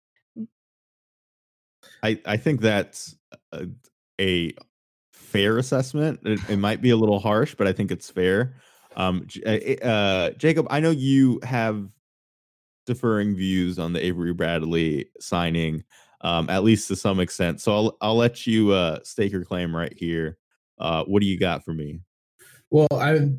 I 2.04 2.20
I 2.26 2.38
think 2.38 2.62
that's 2.62 3.16
a, 3.52 3.68
a 4.20 4.54
fair 5.14 5.58
assessment. 5.58 6.20
It, 6.24 6.40
it 6.50 6.58
might 6.58 6.82
be 6.82 6.90
a 6.90 6.98
little 6.98 7.20
harsh, 7.20 7.56
but 7.56 7.68
I 7.68 7.74
think 7.74 7.92
it's 7.92 8.10
fair. 8.10 8.56
Um, 8.96 9.28
uh, 9.46 9.50
uh, 9.50 10.30
Jacob, 10.32 10.68
I 10.70 10.80
know 10.80 10.90
you 10.90 11.40
have 11.44 11.88
differing 12.88 13.36
views 13.36 13.78
on 13.78 13.94
the 13.94 14.04
Avery 14.04 14.34
Bradley 14.34 15.10
signing, 15.20 15.84
um, 16.22 16.50
at 16.50 16.64
least 16.64 16.88
to 16.88 16.96
some 16.96 17.20
extent. 17.20 17.62
So 17.62 17.74
I'll 17.74 17.98
I'll 18.02 18.18
let 18.18 18.48
you 18.48 18.72
uh, 18.72 19.00
stake 19.04 19.32
your 19.32 19.46
claim 19.46 19.76
right 19.76 19.94
here. 19.96 20.38
Uh, 20.80 21.04
what 21.06 21.22
do 21.22 21.28
you 21.28 21.40
got 21.40 21.64
for 21.64 21.74
me? 21.74 22.02
well, 22.70 22.88
I 22.94 23.30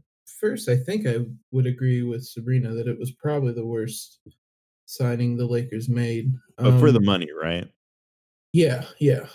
first 0.40 0.68
I 0.68 0.76
think 0.76 1.06
I 1.06 1.18
would 1.50 1.66
agree 1.66 2.02
with 2.02 2.22
Sabreena 2.26 2.74
that 2.74 2.88
it 2.88 2.98
was 2.98 3.12
probably 3.12 3.52
the 3.52 3.66
worst 3.66 4.20
signing 4.86 5.36
the 5.36 5.46
Lakers 5.46 5.88
made. 5.88 6.32
But 6.56 6.78
for 6.78 6.92
the 6.92 6.98
Um, 6.98 7.04
money, 7.04 7.28
right? 7.32 7.68
Yeah, 8.52 8.84
yeah. 8.98 9.26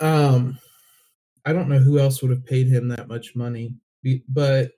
Um 0.00 0.58
I 1.44 1.52
don't 1.52 1.68
know 1.68 1.78
who 1.78 1.98
else 1.98 2.20
would 2.20 2.30
have 2.30 2.44
paid 2.44 2.66
him 2.66 2.88
that 2.88 3.08
much 3.08 3.34
money, 3.34 3.74
but 4.28 4.72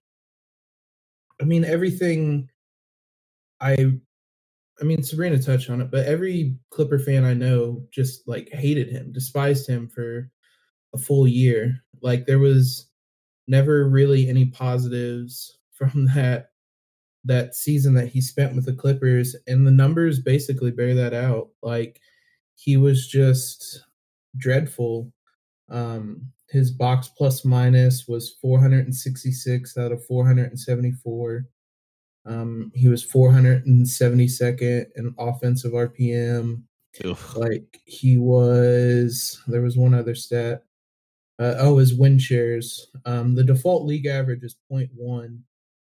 I 1.41 1.45
mean 1.45 1.65
everything 1.65 2.49
I 3.61 4.01
I 4.81 4.85
mean 4.85 4.99
Sabreena 5.01 5.45
touched 5.45 5.71
on 5.71 5.81
it, 5.81 5.91
but 5.91 6.07
every 6.07 6.57
Clipper 6.71 6.99
fan 6.99 7.25
I 7.25 7.35
know 7.35 7.83
just 7.91 8.27
like 8.27 8.49
hated 8.53 8.89
him, 8.89 9.13
despised 9.13 9.69
him 9.69 9.89
for 9.89 10.31
a 10.95 10.99
full 10.99 11.27
year. 11.29 11.83
Like 12.03 12.27
there 12.27 12.39
was 12.39 12.89
never 13.47 13.89
really 13.89 14.29
any 14.29 14.47
positives 14.47 15.59
from 15.73 16.07
that 16.15 16.51
that 17.25 17.55
season 17.55 17.93
that 17.95 18.09
he 18.09 18.21
spent 18.21 18.55
with 18.55 18.65
the 18.65 18.73
Clippers 18.73 19.37
and 19.47 19.67
the 19.67 19.71
numbers 19.71 20.21
basically 20.21 20.71
bear 20.71 20.95
that 20.95 21.13
out. 21.13 21.49
Like 21.63 22.01
he 22.55 22.77
was 22.77 23.07
just 23.07 23.85
dreadful. 24.37 25.13
Um, 25.69 26.33
his 26.49 26.71
box 26.71 27.11
plus 27.17 27.45
minus 27.45 28.09
was 28.09 28.37
466 28.41 29.77
out 29.77 29.93
of 29.93 30.05
474. 30.07 31.47
Um, 32.31 32.71
he 32.75 32.89
was 32.89 33.05
472nd 33.05 34.87
in 34.95 35.15
offensive 35.19 35.73
RPM. 35.73 36.63
Like 37.35 37.81
he 37.85 38.19
was, 38.19 39.43
there 39.49 39.63
was 39.63 39.77
one 39.77 39.95
other 39.95 40.15
stat. 40.15 40.63
Uh, 41.41 41.57
oh, 41.59 41.79
his 41.79 41.95
win 41.95 42.19
shares. 42.19 42.93
Um, 43.05 43.35
the 43.35 43.43
default 43.43 43.85
league 43.85 44.07
average 44.07 44.45
is 44.45 44.55
0.1, 44.71 45.41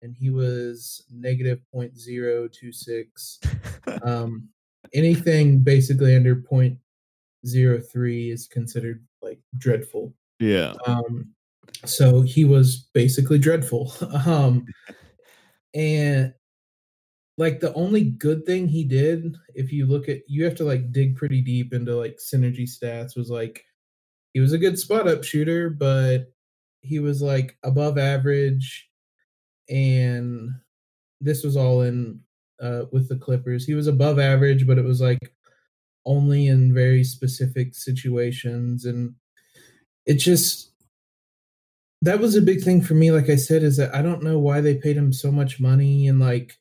and 0.00 0.16
he 0.16 0.30
was 0.30 1.04
negative 1.10 1.60
0.026 1.74 4.02
um, 4.06 4.48
anything 4.94 5.58
basically 5.58 6.16
under 6.16 6.36
0.03 6.36 8.32
is 8.32 8.46
considered 8.46 9.04
like 9.20 9.40
dreadful. 9.58 10.14
yeah. 10.38 10.72
Um, 10.86 11.28
so 11.84 12.22
he 12.22 12.44
was 12.44 12.88
basically 12.94 13.38
dreadful. 13.38 13.92
um, 14.26 14.64
and 15.74 16.34
like 17.38 17.60
the 17.60 17.72
only 17.74 18.04
good 18.04 18.44
thing 18.44 18.68
he 18.68 18.84
did, 18.84 19.36
if 19.54 19.72
you 19.72 19.86
look 19.86 20.08
at, 20.08 20.18
you 20.28 20.44
have 20.44 20.54
to 20.56 20.64
like 20.64 20.92
dig 20.92 21.16
pretty 21.16 21.40
deep 21.40 21.72
into 21.72 21.96
like 21.96 22.18
synergy 22.18 22.68
stats, 22.68 23.16
was 23.16 23.30
like 23.30 23.64
he 24.34 24.40
was 24.40 24.52
a 24.52 24.58
good 24.58 24.78
spot 24.78 25.08
up 25.08 25.24
shooter, 25.24 25.70
but 25.70 26.32
he 26.80 26.98
was 26.98 27.22
like 27.22 27.56
above 27.62 27.98
average. 27.98 28.88
And 29.70 30.50
this 31.20 31.42
was 31.44 31.56
all 31.56 31.82
in 31.82 32.20
uh, 32.60 32.84
with 32.92 33.08
the 33.08 33.16
Clippers. 33.16 33.64
He 33.64 33.74
was 33.74 33.86
above 33.86 34.18
average, 34.18 34.66
but 34.66 34.78
it 34.78 34.84
was 34.84 35.00
like 35.00 35.34
only 36.04 36.48
in 36.48 36.74
very 36.74 37.04
specific 37.04 37.74
situations. 37.74 38.84
And 38.84 39.14
it 40.04 40.14
just, 40.14 40.71
that 42.02 42.18
was 42.18 42.34
a 42.34 42.42
big 42.42 42.62
thing 42.62 42.82
for 42.82 42.94
me. 42.94 43.12
Like 43.12 43.30
I 43.30 43.36
said, 43.36 43.62
is 43.62 43.76
that 43.76 43.94
I 43.94 44.02
don't 44.02 44.24
know 44.24 44.38
why 44.38 44.60
they 44.60 44.74
paid 44.74 44.96
him 44.96 45.12
so 45.12 45.30
much 45.30 45.60
money. 45.60 46.08
And 46.08 46.18
like, 46.18 46.58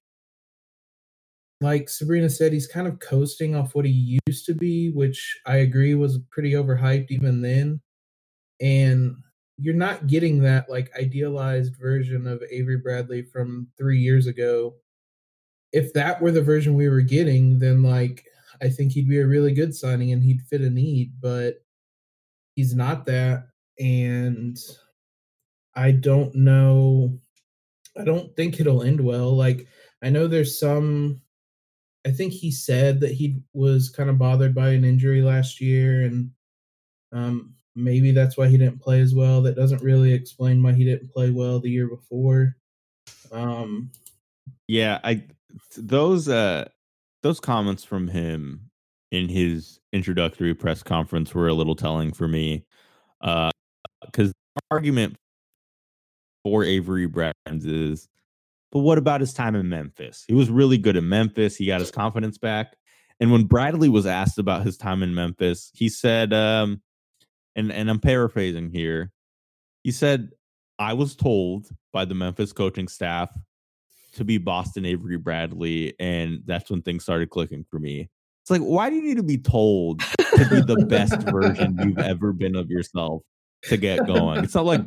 like 1.61 1.87
Sabreena 1.87 2.31
said, 2.31 2.53
he's 2.53 2.67
kind 2.67 2.87
of 2.87 2.99
coasting 2.99 3.55
off 3.55 3.73
what 3.73 3.85
he 3.85 4.19
used 4.27 4.45
to 4.45 4.53
be, 4.53 4.91
which 4.91 5.39
I 5.47 5.57
agree 5.57 5.95
was 5.95 6.19
pretty 6.29 6.51
overhyped 6.53 7.09
even 7.09 7.41
then. 7.41 7.81
And 8.61 9.15
you're 9.57 9.73
not 9.73 10.05
getting 10.05 10.41
that 10.41 10.69
like 10.69 10.91
idealized 10.97 11.75
version 11.75 12.27
of 12.27 12.43
Avery 12.51 12.77
Bradley 12.77 13.23
from 13.23 13.67
three 13.79 13.99
years 13.99 14.27
ago. 14.27 14.75
If 15.73 15.93
that 15.93 16.21
were 16.21 16.31
the 16.31 16.41
version 16.43 16.75
we 16.75 16.87
were 16.87 17.01
getting, 17.01 17.57
then 17.57 17.81
like 17.81 18.25
I 18.61 18.69
think 18.69 18.91
he'd 18.91 19.09
be 19.09 19.19
a 19.19 19.27
really 19.27 19.53
good 19.53 19.73
signing 19.73 20.11
and 20.11 20.21
he'd 20.21 20.41
fit 20.43 20.61
a 20.61 20.69
need, 20.69 21.13
but 21.19 21.63
he's 22.55 22.75
not 22.75 23.07
that. 23.07 23.47
And 23.79 24.59
I 25.75 25.91
don't 25.91 26.33
know. 26.35 27.19
I 27.97 28.03
don't 28.03 28.35
think 28.35 28.59
it'll 28.59 28.83
end 28.83 29.01
well. 29.01 29.35
Like 29.35 29.67
I 30.01 30.09
know 30.09 30.27
there's 30.27 30.59
some 30.59 31.21
I 32.05 32.11
think 32.11 32.33
he 32.33 32.51
said 32.51 32.99
that 33.01 33.11
he 33.11 33.41
was 33.53 33.89
kind 33.89 34.09
of 34.09 34.17
bothered 34.17 34.55
by 34.55 34.69
an 34.69 34.85
injury 34.85 35.21
last 35.21 35.61
year 35.61 36.03
and 36.03 36.31
um 37.13 37.53
maybe 37.75 38.11
that's 38.11 38.37
why 38.37 38.47
he 38.47 38.57
didn't 38.57 38.81
play 38.81 39.01
as 39.01 39.13
well. 39.15 39.41
That 39.41 39.55
doesn't 39.55 39.83
really 39.83 40.13
explain 40.13 40.61
why 40.63 40.73
he 40.73 40.85
didn't 40.85 41.11
play 41.11 41.31
well 41.31 41.59
the 41.59 41.69
year 41.69 41.87
before. 41.87 42.55
Um 43.31 43.91
Yeah, 44.67 44.99
I 45.03 45.23
those 45.77 46.27
uh 46.29 46.67
those 47.23 47.39
comments 47.39 47.83
from 47.83 48.07
him 48.07 48.69
in 49.11 49.29
his 49.29 49.79
introductory 49.93 50.53
press 50.53 50.81
conference 50.81 51.35
were 51.35 51.49
a 51.49 51.53
little 51.53 51.75
telling 51.75 52.13
for 52.13 52.27
me. 52.27 52.65
Uh 53.21 53.51
cuz 54.13 54.29
the 54.29 54.61
argument 54.71 55.17
for 56.43 56.63
Avery 56.63 57.07
Brands 57.07 57.65
is 57.65 58.07
but 58.71 58.79
what 58.79 58.97
about 58.97 59.19
his 59.19 59.33
time 59.33 59.55
in 59.55 59.67
Memphis? 59.67 60.23
He 60.27 60.33
was 60.33 60.49
really 60.49 60.77
good 60.77 60.95
in 60.95 61.09
Memphis. 61.09 61.57
He 61.57 61.65
got 61.65 61.81
his 61.81 61.91
confidence 61.91 62.37
back. 62.37 62.77
And 63.19 63.29
when 63.29 63.43
Bradley 63.43 63.89
was 63.89 64.05
asked 64.05 64.39
about 64.39 64.63
his 64.63 64.77
time 64.77 65.03
in 65.03 65.13
Memphis, 65.13 65.71
he 65.73 65.89
said 65.89 66.33
um 66.33 66.81
and 67.55 67.71
and 67.71 67.89
I'm 67.89 67.99
paraphrasing 67.99 68.69
here. 68.69 69.11
He 69.83 69.91
said 69.91 70.29
I 70.79 70.93
was 70.93 71.15
told 71.15 71.67
by 71.91 72.05
the 72.05 72.15
Memphis 72.15 72.53
coaching 72.53 72.87
staff 72.87 73.29
to 74.13 74.25
be 74.25 74.37
Boston 74.37 74.85
Avery 74.85 75.17
Bradley, 75.17 75.93
and 75.99 76.41
that's 76.45 76.69
when 76.69 76.81
things 76.81 77.03
started 77.03 77.29
clicking 77.29 77.65
for 77.69 77.79
me. 77.79 78.09
It's 78.41 78.49
like, 78.49 78.61
why 78.61 78.89
do 78.89 78.95
you 78.95 79.03
need 79.03 79.17
to 79.17 79.23
be 79.23 79.37
told 79.37 79.99
to 79.99 80.47
be 80.49 80.61
the 80.61 80.85
best 80.87 81.21
version 81.29 81.77
you've 81.83 81.97
ever 81.99 82.33
been 82.33 82.55
of 82.55 82.69
yourself 82.69 83.21
to 83.65 83.77
get 83.77 84.05
going? 84.07 84.43
It's 84.43 84.55
not 84.55 84.65
like 84.65 84.81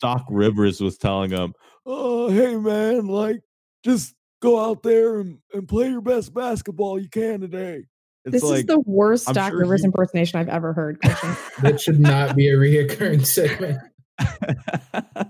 Doc 0.00 0.24
Rivers 0.30 0.80
was 0.80 0.98
telling 0.98 1.30
him, 1.30 1.54
"Oh, 1.86 2.28
hey 2.30 2.56
man, 2.56 3.06
like 3.06 3.42
just 3.84 4.14
go 4.40 4.58
out 4.64 4.82
there 4.82 5.20
and, 5.20 5.38
and 5.52 5.68
play 5.68 5.88
your 5.88 6.00
best 6.00 6.32
basketball 6.34 6.98
you 6.98 7.08
can 7.08 7.40
today." 7.40 7.84
It's 8.24 8.32
this 8.34 8.42
like 8.44 8.60
is 8.60 8.66
the 8.66 8.80
worst 8.86 9.28
I'm 9.28 9.34
Doc 9.34 9.50
sure 9.50 9.60
Rivers 9.60 9.80
he- 9.80 9.86
impersonation 9.86 10.38
I've 10.38 10.48
ever 10.48 10.72
heard. 10.72 10.98
That 11.62 11.80
should 11.80 11.98
not 12.00 12.36
be 12.36 12.48
a 12.48 12.54
reoccurring 12.56 13.26
segment. 13.26 13.78
Uh, 14.18 15.24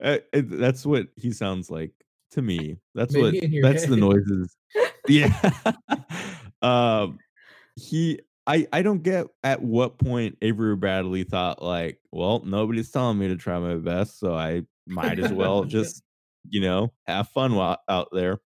it- 0.32 0.50
that's 0.58 0.84
what 0.84 1.08
he 1.16 1.30
sounds 1.32 1.70
like 1.70 1.92
to 2.32 2.42
me. 2.42 2.78
That's 2.94 3.14
Maybe 3.14 3.24
what 3.24 3.34
in 3.44 3.52
your 3.52 3.62
that's 3.62 3.86
the 3.86 3.96
noises. 3.96 4.56
Yeah. 5.08 5.32
um 6.62 7.18
he 7.76 8.20
I 8.46 8.66
I 8.72 8.82
don't 8.82 9.02
get 9.02 9.26
at 9.42 9.62
what 9.62 9.98
point 9.98 10.38
Avery 10.42 10.76
Bradley 10.76 11.24
thought 11.24 11.62
like, 11.62 11.98
well, 12.12 12.42
nobody's 12.44 12.90
telling 12.90 13.18
me 13.18 13.28
to 13.28 13.36
try 13.36 13.58
my 13.58 13.76
best, 13.76 14.18
so 14.18 14.34
I 14.34 14.62
might 14.86 15.18
as 15.18 15.32
well 15.32 15.64
just 15.64 16.02
you 16.48 16.60
know 16.60 16.92
have 17.06 17.28
fun 17.28 17.54
while 17.54 17.78
out 17.88 18.08
there. 18.12 18.40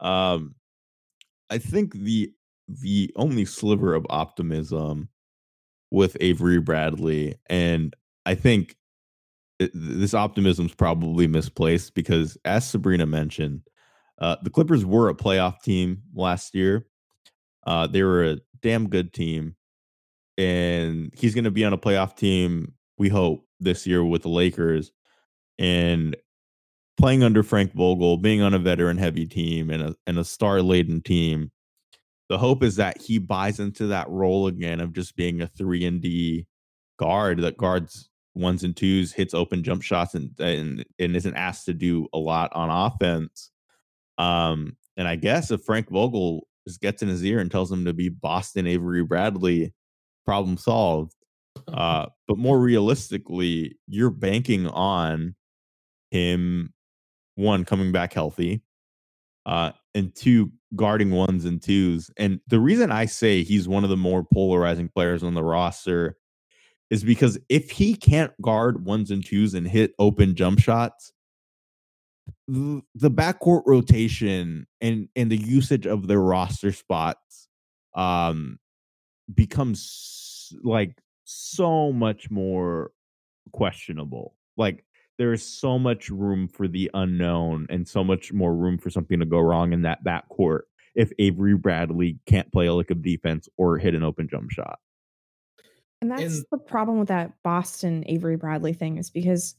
Um, 0.00 0.54
I 1.50 1.58
think 1.58 1.94
the 1.94 2.32
the 2.68 3.12
only 3.16 3.44
sliver 3.44 3.94
of 3.94 4.06
optimism 4.10 5.08
with 5.90 6.16
Avery 6.20 6.60
Bradley, 6.60 7.36
and 7.48 7.94
I 8.24 8.34
think 8.34 8.76
it, 9.58 9.70
this 9.74 10.14
optimism 10.14 10.66
is 10.66 10.74
probably 10.74 11.26
misplaced 11.26 11.94
because, 11.94 12.36
as 12.44 12.70
Sabreena 12.70 13.08
mentioned, 13.08 13.62
uh, 14.20 14.36
the 14.42 14.50
Clippers 14.50 14.84
were 14.84 15.08
a 15.08 15.14
playoff 15.14 15.62
team 15.62 16.02
last 16.14 16.54
year. 16.54 16.86
Uh, 17.66 17.86
they 17.86 18.02
were 18.02 18.24
a 18.24 18.38
damn 18.62 18.88
good 18.88 19.12
team, 19.12 19.56
and 20.38 21.12
he's 21.16 21.34
going 21.34 21.44
to 21.44 21.50
be 21.50 21.64
on 21.64 21.72
a 21.72 21.78
playoff 21.78 22.16
team. 22.16 22.74
We 22.98 23.08
hope 23.08 23.46
this 23.60 23.86
year 23.86 24.04
with 24.04 24.22
the 24.22 24.28
Lakers, 24.28 24.92
and 25.58 26.16
playing 26.96 27.22
under 27.22 27.42
Frank 27.42 27.72
Vogel, 27.74 28.16
being 28.16 28.42
on 28.42 28.54
a 28.54 28.58
veteran 28.58 28.96
heavy 28.96 29.26
team 29.26 29.70
and 29.70 29.82
a 29.82 29.94
and 30.06 30.18
a 30.18 30.24
star 30.24 30.62
laden 30.62 31.02
team. 31.02 31.50
The 32.28 32.38
hope 32.38 32.64
is 32.64 32.76
that 32.76 33.00
he 33.00 33.18
buys 33.18 33.60
into 33.60 33.86
that 33.88 34.08
role 34.08 34.48
again 34.48 34.80
of 34.80 34.92
just 34.92 35.14
being 35.14 35.40
a 35.40 35.46
three 35.46 35.84
and 35.84 36.00
D 36.00 36.46
guard 36.98 37.38
that 37.42 37.56
guards 37.56 38.08
ones 38.34 38.64
and 38.64 38.76
twos, 38.76 39.12
hits 39.12 39.34
open 39.34 39.62
jump 39.62 39.82
shots, 39.82 40.14
and 40.14 40.38
and 40.38 40.84
and 40.98 41.16
isn't 41.16 41.34
asked 41.36 41.66
to 41.66 41.74
do 41.74 42.08
a 42.12 42.18
lot 42.18 42.52
on 42.54 42.70
offense. 42.70 43.50
Um, 44.18 44.76
and 44.96 45.06
I 45.06 45.16
guess 45.16 45.50
if 45.50 45.62
Frank 45.62 45.90
Vogel 45.90 46.46
just 46.66 46.80
gets 46.80 47.02
in 47.02 47.08
his 47.08 47.24
ear 47.24 47.38
and 47.38 47.50
tells 47.50 47.70
him 47.70 47.84
to 47.84 47.92
be 47.92 48.08
Boston 48.08 48.66
Avery 48.66 49.04
Bradley, 49.04 49.72
problem 50.24 50.56
solved. 50.56 51.14
Uh, 51.68 52.06
but 52.28 52.38
more 52.38 52.58
realistically, 52.60 53.76
you're 53.86 54.10
banking 54.10 54.66
on 54.68 55.34
him 56.10 56.72
one 57.34 57.64
coming 57.64 57.92
back 57.92 58.12
healthy, 58.12 58.62
uh, 59.44 59.72
and 59.94 60.14
two 60.14 60.50
guarding 60.74 61.10
ones 61.10 61.44
and 61.44 61.62
twos. 61.62 62.10
And 62.16 62.40
the 62.48 62.60
reason 62.60 62.90
I 62.90 63.06
say 63.06 63.42
he's 63.42 63.68
one 63.68 63.84
of 63.84 63.90
the 63.90 63.96
more 63.96 64.24
polarizing 64.32 64.88
players 64.88 65.22
on 65.22 65.34
the 65.34 65.44
roster 65.44 66.16
is 66.90 67.04
because 67.04 67.38
if 67.48 67.70
he 67.70 67.94
can't 67.94 68.32
guard 68.40 68.84
ones 68.84 69.10
and 69.10 69.24
twos 69.24 69.54
and 69.54 69.66
hit 69.66 69.92
open 69.98 70.34
jump 70.34 70.60
shots, 70.60 71.12
the, 72.48 72.82
the 72.94 73.10
backcourt 73.10 73.62
rotation 73.66 74.66
and 74.80 75.08
and 75.16 75.30
the 75.30 75.36
usage 75.36 75.86
of 75.86 76.06
their 76.06 76.20
roster 76.20 76.72
spots 76.72 77.48
um 77.94 78.58
becomes 79.34 80.52
like 80.62 80.96
so 81.24 81.92
much 81.92 82.30
more 82.30 82.92
questionable. 83.52 84.34
Like 84.56 84.84
there 85.18 85.32
is 85.32 85.44
so 85.44 85.78
much 85.78 86.10
room 86.10 86.46
for 86.46 86.68
the 86.68 86.90
unknown 86.94 87.66
and 87.70 87.88
so 87.88 88.04
much 88.04 88.32
more 88.32 88.54
room 88.54 88.78
for 88.78 88.90
something 88.90 89.18
to 89.18 89.26
go 89.26 89.40
wrong 89.40 89.72
in 89.72 89.82
that 89.82 90.04
backcourt 90.04 90.60
if 90.94 91.10
Avery 91.18 91.56
Bradley 91.56 92.18
can't 92.26 92.50
play 92.52 92.66
a 92.66 92.74
lick 92.74 92.90
of 92.90 93.02
defense 93.02 93.48
or 93.56 93.78
hit 93.78 93.94
an 93.94 94.02
open 94.04 94.28
jump 94.28 94.50
shot. 94.50 94.78
And 96.00 96.10
that's 96.10 96.36
And- 96.36 96.44
the 96.52 96.58
problem 96.58 96.98
with 96.98 97.08
that 97.08 97.32
Boston 97.42 98.04
Avery 98.06 98.36
Bradley 98.36 98.72
thing 98.74 98.98
is 98.98 99.10
because 99.10 99.56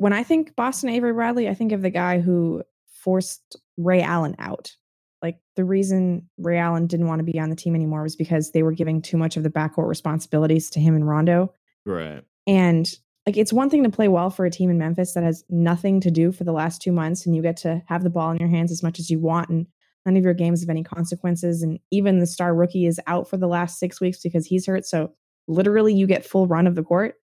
when 0.00 0.14
I 0.14 0.22
think 0.22 0.56
Boston 0.56 0.88
Avery 0.88 1.12
Bradley, 1.12 1.46
I 1.46 1.52
think 1.52 1.72
of 1.72 1.82
the 1.82 1.90
guy 1.90 2.20
who 2.20 2.62
forced 2.86 3.60
Ray 3.76 4.00
Allen 4.00 4.34
out. 4.38 4.74
Like 5.20 5.36
the 5.56 5.64
reason 5.64 6.26
Ray 6.38 6.56
Allen 6.56 6.86
didn't 6.86 7.06
want 7.06 7.18
to 7.18 7.30
be 7.30 7.38
on 7.38 7.50
the 7.50 7.56
team 7.56 7.74
anymore 7.74 8.02
was 8.02 8.16
because 8.16 8.52
they 8.52 8.62
were 8.62 8.72
giving 8.72 9.02
too 9.02 9.18
much 9.18 9.36
of 9.36 9.42
the 9.42 9.50
backcourt 9.50 9.88
responsibilities 9.88 10.70
to 10.70 10.80
him 10.80 10.94
and 10.94 11.06
Rondo. 11.06 11.52
Right. 11.84 12.24
And 12.46 12.90
like 13.26 13.36
it's 13.36 13.52
one 13.52 13.68
thing 13.68 13.82
to 13.82 13.90
play 13.90 14.08
well 14.08 14.30
for 14.30 14.46
a 14.46 14.50
team 14.50 14.70
in 14.70 14.78
Memphis 14.78 15.12
that 15.12 15.22
has 15.22 15.44
nothing 15.50 16.00
to 16.00 16.10
do 16.10 16.32
for 16.32 16.44
the 16.44 16.52
last 16.52 16.80
two 16.80 16.92
months 16.92 17.26
and 17.26 17.36
you 17.36 17.42
get 17.42 17.58
to 17.58 17.82
have 17.86 18.02
the 18.02 18.08
ball 18.08 18.30
in 18.30 18.38
your 18.38 18.48
hands 18.48 18.72
as 18.72 18.82
much 18.82 18.98
as 18.98 19.10
you 19.10 19.20
want 19.20 19.50
and 19.50 19.66
none 20.06 20.16
of 20.16 20.24
your 20.24 20.32
games 20.32 20.62
have 20.62 20.70
any 20.70 20.82
consequences. 20.82 21.62
And 21.62 21.78
even 21.90 22.20
the 22.20 22.26
star 22.26 22.54
rookie 22.54 22.86
is 22.86 22.98
out 23.06 23.28
for 23.28 23.36
the 23.36 23.48
last 23.48 23.78
six 23.78 24.00
weeks 24.00 24.22
because 24.22 24.46
he's 24.46 24.66
hurt. 24.66 24.86
So 24.86 25.12
literally 25.46 25.92
you 25.92 26.06
get 26.06 26.24
full 26.24 26.46
run 26.46 26.66
of 26.66 26.74
the 26.74 26.82
court. 26.82 27.16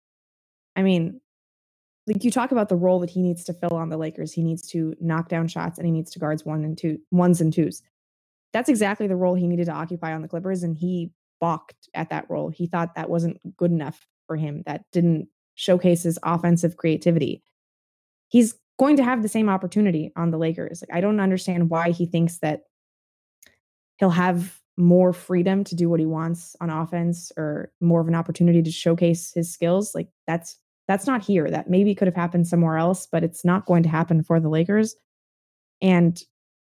I 0.75 0.81
mean, 0.81 1.21
like 2.07 2.23
you 2.23 2.31
talk 2.31 2.51
about 2.51 2.69
the 2.69 2.75
role 2.75 2.99
that 2.99 3.09
he 3.09 3.21
needs 3.21 3.43
to 3.45 3.53
fill 3.53 3.75
on 3.75 3.89
the 3.89 3.97
Lakers. 3.97 4.31
He 4.31 4.43
needs 4.43 4.67
to 4.69 4.95
knock 4.99 5.27
down 5.27 5.47
shots 5.47 5.77
and 5.77 5.85
he 5.85 5.91
needs 5.91 6.11
to 6.11 6.19
guards 6.19 6.45
one 6.45 6.63
and 6.63 6.77
two 6.77 6.99
ones 7.11 7.41
and 7.41 7.51
twos. 7.51 7.81
That's 8.53 8.69
exactly 8.69 9.07
the 9.07 9.15
role 9.15 9.35
he 9.35 9.47
needed 9.47 9.65
to 9.65 9.73
occupy 9.73 10.13
on 10.13 10.21
the 10.21 10.27
Clippers, 10.27 10.63
and 10.63 10.77
he 10.77 11.11
balked 11.41 11.89
at 11.93 12.09
that 12.09 12.25
role. 12.29 12.49
He 12.49 12.67
thought 12.67 12.95
that 12.95 13.09
wasn't 13.09 13.37
good 13.57 13.71
enough 13.71 14.07
for 14.27 14.37
him. 14.37 14.63
That 14.65 14.85
didn't 14.91 15.27
showcase 15.55 16.03
his 16.03 16.19
offensive 16.23 16.77
creativity. 16.77 17.43
He's 18.29 18.55
going 18.77 18.97
to 18.97 19.03
have 19.03 19.21
the 19.21 19.29
same 19.29 19.49
opportunity 19.49 20.11
on 20.15 20.31
the 20.31 20.37
Lakers. 20.37 20.81
Like 20.81 20.95
I 20.95 21.01
don't 21.01 21.19
understand 21.19 21.69
why 21.69 21.91
he 21.91 22.05
thinks 22.05 22.39
that 22.39 22.61
he'll 23.97 24.09
have 24.09 24.59
more 24.77 25.13
freedom 25.13 25.63
to 25.63 25.75
do 25.75 25.89
what 25.89 25.99
he 25.99 26.05
wants 26.05 26.55
on 26.59 26.69
offense 26.69 27.31
or 27.37 27.71
more 27.79 28.01
of 28.01 28.07
an 28.07 28.15
opportunity 28.15 28.61
to 28.61 28.71
showcase 28.71 29.31
his 29.33 29.51
skills. 29.51 29.95
Like 29.95 30.09
that's 30.27 30.57
that's 30.87 31.07
not 31.07 31.23
here. 31.23 31.49
That 31.49 31.69
maybe 31.69 31.95
could 31.95 32.07
have 32.07 32.15
happened 32.15 32.47
somewhere 32.47 32.77
else, 32.77 33.07
but 33.11 33.23
it's 33.23 33.43
not 33.43 33.65
going 33.65 33.83
to 33.83 33.89
happen 33.89 34.23
for 34.23 34.39
the 34.39 34.49
Lakers. 34.49 34.95
And 35.81 36.19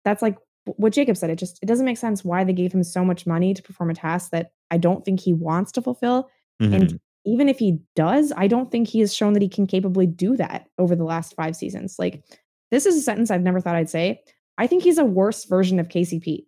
that's 0.06 0.22
like 0.22 0.38
what 0.66 0.94
Jacob 0.94 1.18
said. 1.18 1.30
It 1.30 1.40
just 1.40 1.60
it 1.62 1.66
doesn't 1.66 1.86
make 1.86 1.98
sense 1.98 2.24
why 2.24 2.44
they 2.44 2.54
gave 2.54 2.72
him 2.72 2.84
so 2.84 3.04
much 3.04 3.26
money 3.26 3.54
to 3.54 3.64
perform 3.64 3.90
a 3.90 3.96
task 3.96 4.32
that 4.32 4.52
I 4.70 4.78
don't 4.78 5.04
think 5.04 5.20
he 5.20 5.34
wants 5.34 5.72
to 5.74 5.82
fulfill. 5.82 6.30
Mhm. 6.62 6.76
And 6.76 7.00
even 7.26 7.50
if 7.50 7.60
he 7.60 7.80
does, 7.96 8.32
I 8.36 8.48
don't 8.48 8.72
think 8.72 8.88
he 8.88 9.00
has 9.00 9.16
shown 9.16 9.34
that 9.34 9.42
he 9.42 9.50
can 9.50 9.68
capably 9.68 10.08
do 10.08 10.36
that 10.38 10.68
over 10.78 10.96
the 10.96 11.04
last 11.04 11.36
five 11.36 11.56
seasons. 11.56 11.96
Like 12.00 12.24
this 12.72 12.86
is 12.86 12.96
a 12.96 13.02
sentence 13.02 13.32
I've 13.32 13.42
never 13.42 13.60
thought 13.60 13.76
I'd 13.76 13.90
say. 13.90 14.22
I 14.58 14.68
think 14.68 14.84
he's 14.84 14.98
a 14.98 15.06
worse 15.06 15.46
version 15.46 15.80
of 15.80 15.88
KCP 15.88 16.46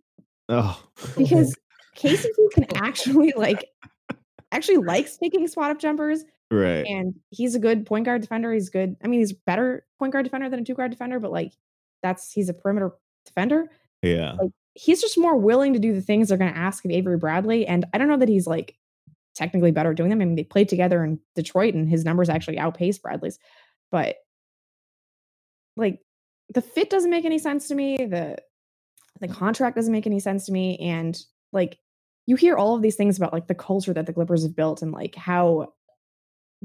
oh, 0.49 0.81
because 1.17 1.55
KCP 1.97 2.51
can 2.53 2.65
actually 2.75 3.33
like 3.35 3.65
actually 4.51 4.77
likes 4.77 5.17
taking 5.17 5.47
spot 5.47 5.71
up 5.71 5.79
jumpers 5.79 6.23
right. 6.51 6.85
and 6.85 7.15
he's 7.29 7.55
a 7.55 7.59
good 7.59 7.85
point 7.85 8.05
guard 8.05 8.21
defender. 8.21 8.53
He's 8.53 8.69
good. 8.69 8.95
I 9.03 9.07
mean, 9.07 9.19
he's 9.19 9.33
better 9.33 9.85
point 9.99 10.13
guard 10.13 10.25
defender 10.25 10.49
than 10.49 10.61
a 10.61 10.63
two 10.63 10.73
guard 10.73 10.91
defender, 10.91 11.19
but 11.19 11.31
like 11.31 11.53
that's 12.01 12.31
he's 12.31 12.49
a 12.49 12.53
perimeter 12.53 12.91
defender. 13.25 13.69
Yeah. 14.01 14.33
Like 14.33 14.51
he's 14.75 15.01
just 15.01 15.17
more 15.17 15.37
willing 15.37 15.73
to 15.73 15.79
do 15.79 15.93
the 15.93 16.01
things 16.01 16.29
they're 16.29 16.37
going 16.37 16.53
to 16.53 16.59
ask 16.59 16.83
of 16.85 16.91
Avery 16.91 17.17
Bradley. 17.17 17.65
And 17.65 17.85
I 17.93 17.97
don't 17.97 18.07
know 18.07 18.17
that 18.17 18.29
he's 18.29 18.47
like 18.47 18.75
technically 19.35 19.71
better 19.71 19.91
at 19.91 19.97
doing 19.97 20.09
them. 20.09 20.21
I 20.21 20.25
mean, 20.25 20.35
they 20.35 20.43
played 20.43 20.69
together 20.69 21.03
in 21.03 21.19
Detroit 21.35 21.73
and 21.73 21.89
his 21.89 22.05
numbers 22.05 22.29
actually 22.29 22.59
outpaced 22.59 23.01
Bradley's, 23.01 23.39
but 23.91 24.17
like 25.75 25.99
the 26.53 26.61
fit 26.61 26.89
doesn't 26.89 27.09
make 27.09 27.25
any 27.25 27.39
sense 27.39 27.67
to 27.69 27.75
me. 27.75 27.97
The 27.97 28.37
the 29.19 29.27
contract 29.27 29.75
doesn't 29.75 29.91
make 29.91 30.07
any 30.07 30.19
sense 30.19 30.45
to 30.47 30.51
me. 30.51 30.77
And 30.79 31.17
like 31.51 31.77
you 32.25 32.35
hear 32.35 32.55
all 32.55 32.75
of 32.75 32.81
these 32.81 32.95
things 32.95 33.17
about 33.17 33.33
like 33.33 33.47
the 33.47 33.55
culture 33.55 33.93
that 33.93 34.05
the 34.05 34.13
Clippers 34.13 34.43
have 34.43 34.55
built 34.55 34.81
and 34.81 34.91
like 34.91 35.15
how 35.15 35.73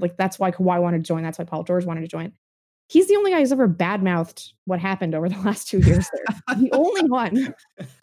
like 0.00 0.16
that's 0.16 0.38
why 0.38 0.50
Kawhi 0.50 0.80
wanted 0.80 0.98
to 0.98 1.08
join. 1.08 1.22
That's 1.22 1.38
why 1.38 1.44
Paul 1.44 1.64
George 1.64 1.84
wanted 1.84 2.02
to 2.02 2.08
join. 2.08 2.32
He's 2.88 3.06
the 3.06 3.16
only 3.16 3.30
guy 3.30 3.40
who's 3.40 3.52
ever 3.52 3.68
badmouthed 3.68 4.52
what 4.64 4.80
happened 4.80 5.14
over 5.14 5.28
the 5.28 5.38
last 5.44 5.68
two 5.68 5.78
years 5.78 6.08
there. 6.12 6.56
the 6.56 6.70
only 6.72 7.02
one. 7.08 7.54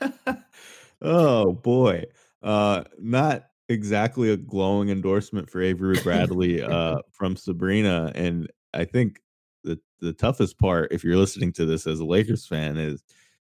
oh 1.01 1.53
boy. 1.53 2.03
Uh 2.43 2.84
not 2.99 3.45
exactly 3.67 4.29
a 4.29 4.38
glowing 4.38 4.89
endorsement 4.89 5.49
for 5.49 5.62
Avery 5.62 5.99
Bradley 6.03 6.62
uh 6.62 6.97
from 7.12 7.36
Sabreena 7.36 8.12
and 8.13 8.47
I 8.73 8.86
think 8.86 9.21
the 9.63 9.79
the 10.01 10.13
toughest 10.13 10.60
part 10.60 10.91
if 10.91 11.03
you're 11.03 11.17
listening 11.17 11.51
to 11.53 11.65
this 11.65 11.88
as 11.88 11.99
a 11.99 12.05
Lakers 12.05 12.45
fan 12.45 12.77
is 12.77 13.03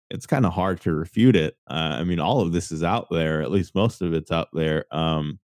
it's 0.08 0.26
kind 0.26 0.46
of 0.46 0.52
hard 0.52 0.80
to 0.82 0.94
refute 0.94 1.34
it. 1.34 1.56
Uh, 1.66 1.96
I 1.98 2.04
mean 2.04 2.20
all 2.20 2.40
of 2.40 2.52
this 2.52 2.70
is 2.70 2.84
out 2.84 3.08
there, 3.10 3.42
at 3.42 3.50
least 3.50 3.74
most 3.74 4.00
of 4.00 4.14
it's 4.14 4.30
out 4.30 4.48
there. 4.52 4.84
Um 4.92 5.40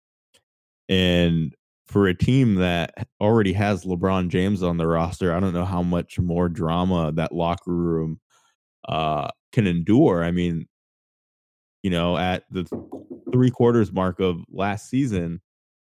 and 0.89 1.55
for 1.87 2.09
a 2.09 2.15
team 2.15 2.57
that 2.57 3.09
already 3.21 3.53
has 3.53 3.85
LeBron 3.85 4.29
James 4.29 4.63
on 4.63 4.77
the 4.77 4.87
roster, 4.87 5.33
I 5.33 5.41
don't 5.41 5.55
know 5.55 5.65
how 5.65 5.83
much 5.83 6.19
more 6.19 6.49
drama 6.49 7.13
that 7.13 7.33
locker 7.33 7.73
room 7.73 8.21
uh 8.89 9.29
can 9.53 9.67
endure. 9.67 10.23
I 10.23 10.31
mean, 10.33 10.67
you 11.83 11.91
know, 11.91 12.17
at 12.17 12.45
the 12.51 12.67
three 13.33 13.51
quarters 13.51 13.93
mark 13.93 14.21
of 14.21 14.41
last 14.51 14.91
season, 14.91 15.41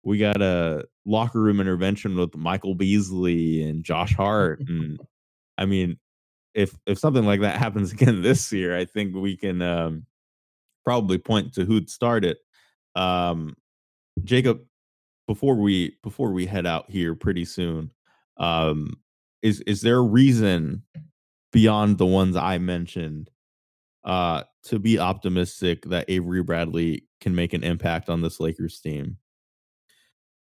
we 0.03 0.17
got 0.17 0.41
a 0.41 0.85
locker 1.05 1.39
room 1.39 1.59
intervention 1.59 2.15
with 2.15 2.35
Michael 2.35 2.75
Beasley 2.75 3.61
and 3.63 3.83
Josh 3.83 4.15
Hart. 4.15 4.61
And 4.67 4.99
I 5.57 5.65
mean, 5.65 5.97
if 6.55 6.75
if 6.85 6.97
something 6.97 7.25
like 7.25 7.41
that 7.41 7.57
happens 7.57 7.91
again 7.93 8.21
this 8.21 8.51
year, 8.51 8.75
I 8.75 8.85
think 8.85 9.15
we 9.15 9.37
can 9.37 9.61
um, 9.61 10.05
probably 10.83 11.17
point 11.17 11.53
to 11.53 11.65
who'd 11.65 11.89
start 11.89 12.25
it. 12.25 12.37
Um, 12.95 13.55
Jacob, 14.23 14.61
before 15.27 15.55
we 15.55 15.97
before 16.03 16.31
we 16.33 16.45
head 16.45 16.65
out 16.65 16.89
here 16.89 17.15
pretty 17.15 17.45
soon, 17.45 17.91
um, 18.37 18.95
is 19.41 19.61
is 19.61 19.81
there 19.81 19.97
a 19.97 20.03
reason 20.03 20.83
beyond 21.51 21.97
the 21.97 22.05
ones 22.05 22.35
I 22.35 22.57
mentioned 22.57 23.29
uh 24.03 24.43
to 24.63 24.79
be 24.79 24.99
optimistic 24.99 25.83
that 25.85 26.05
Avery 26.09 26.43
Bradley 26.43 27.07
can 27.21 27.35
make 27.35 27.53
an 27.53 27.63
impact 27.63 28.09
on 28.09 28.21
this 28.21 28.39
Lakers 28.39 28.79
team. 28.79 29.17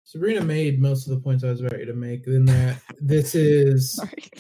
Sabreena 0.08 0.46
made 0.46 0.80
most 0.80 1.08
of 1.08 1.14
the 1.14 1.20
points 1.20 1.44
I 1.44 1.50
was 1.50 1.62
ready 1.64 1.86
to 1.86 1.94
make. 1.94 2.28
In 2.28 2.46
that 2.46 2.78
this 3.02 3.36
is 3.36 3.94
Sorry. 3.96 4.32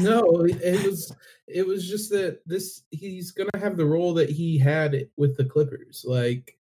no, 0.00 0.44
it 0.46 0.86
was 0.86 1.14
it 1.46 1.66
was 1.66 1.88
just 1.88 2.10
that 2.10 2.40
this 2.46 2.82
he's 2.90 3.30
gonna 3.32 3.50
have 3.58 3.76
the 3.76 3.86
role 3.86 4.14
that 4.14 4.30
he 4.30 4.58
had 4.58 5.08
with 5.16 5.36
the 5.36 5.44
Clippers. 5.44 6.04
Like 6.06 6.56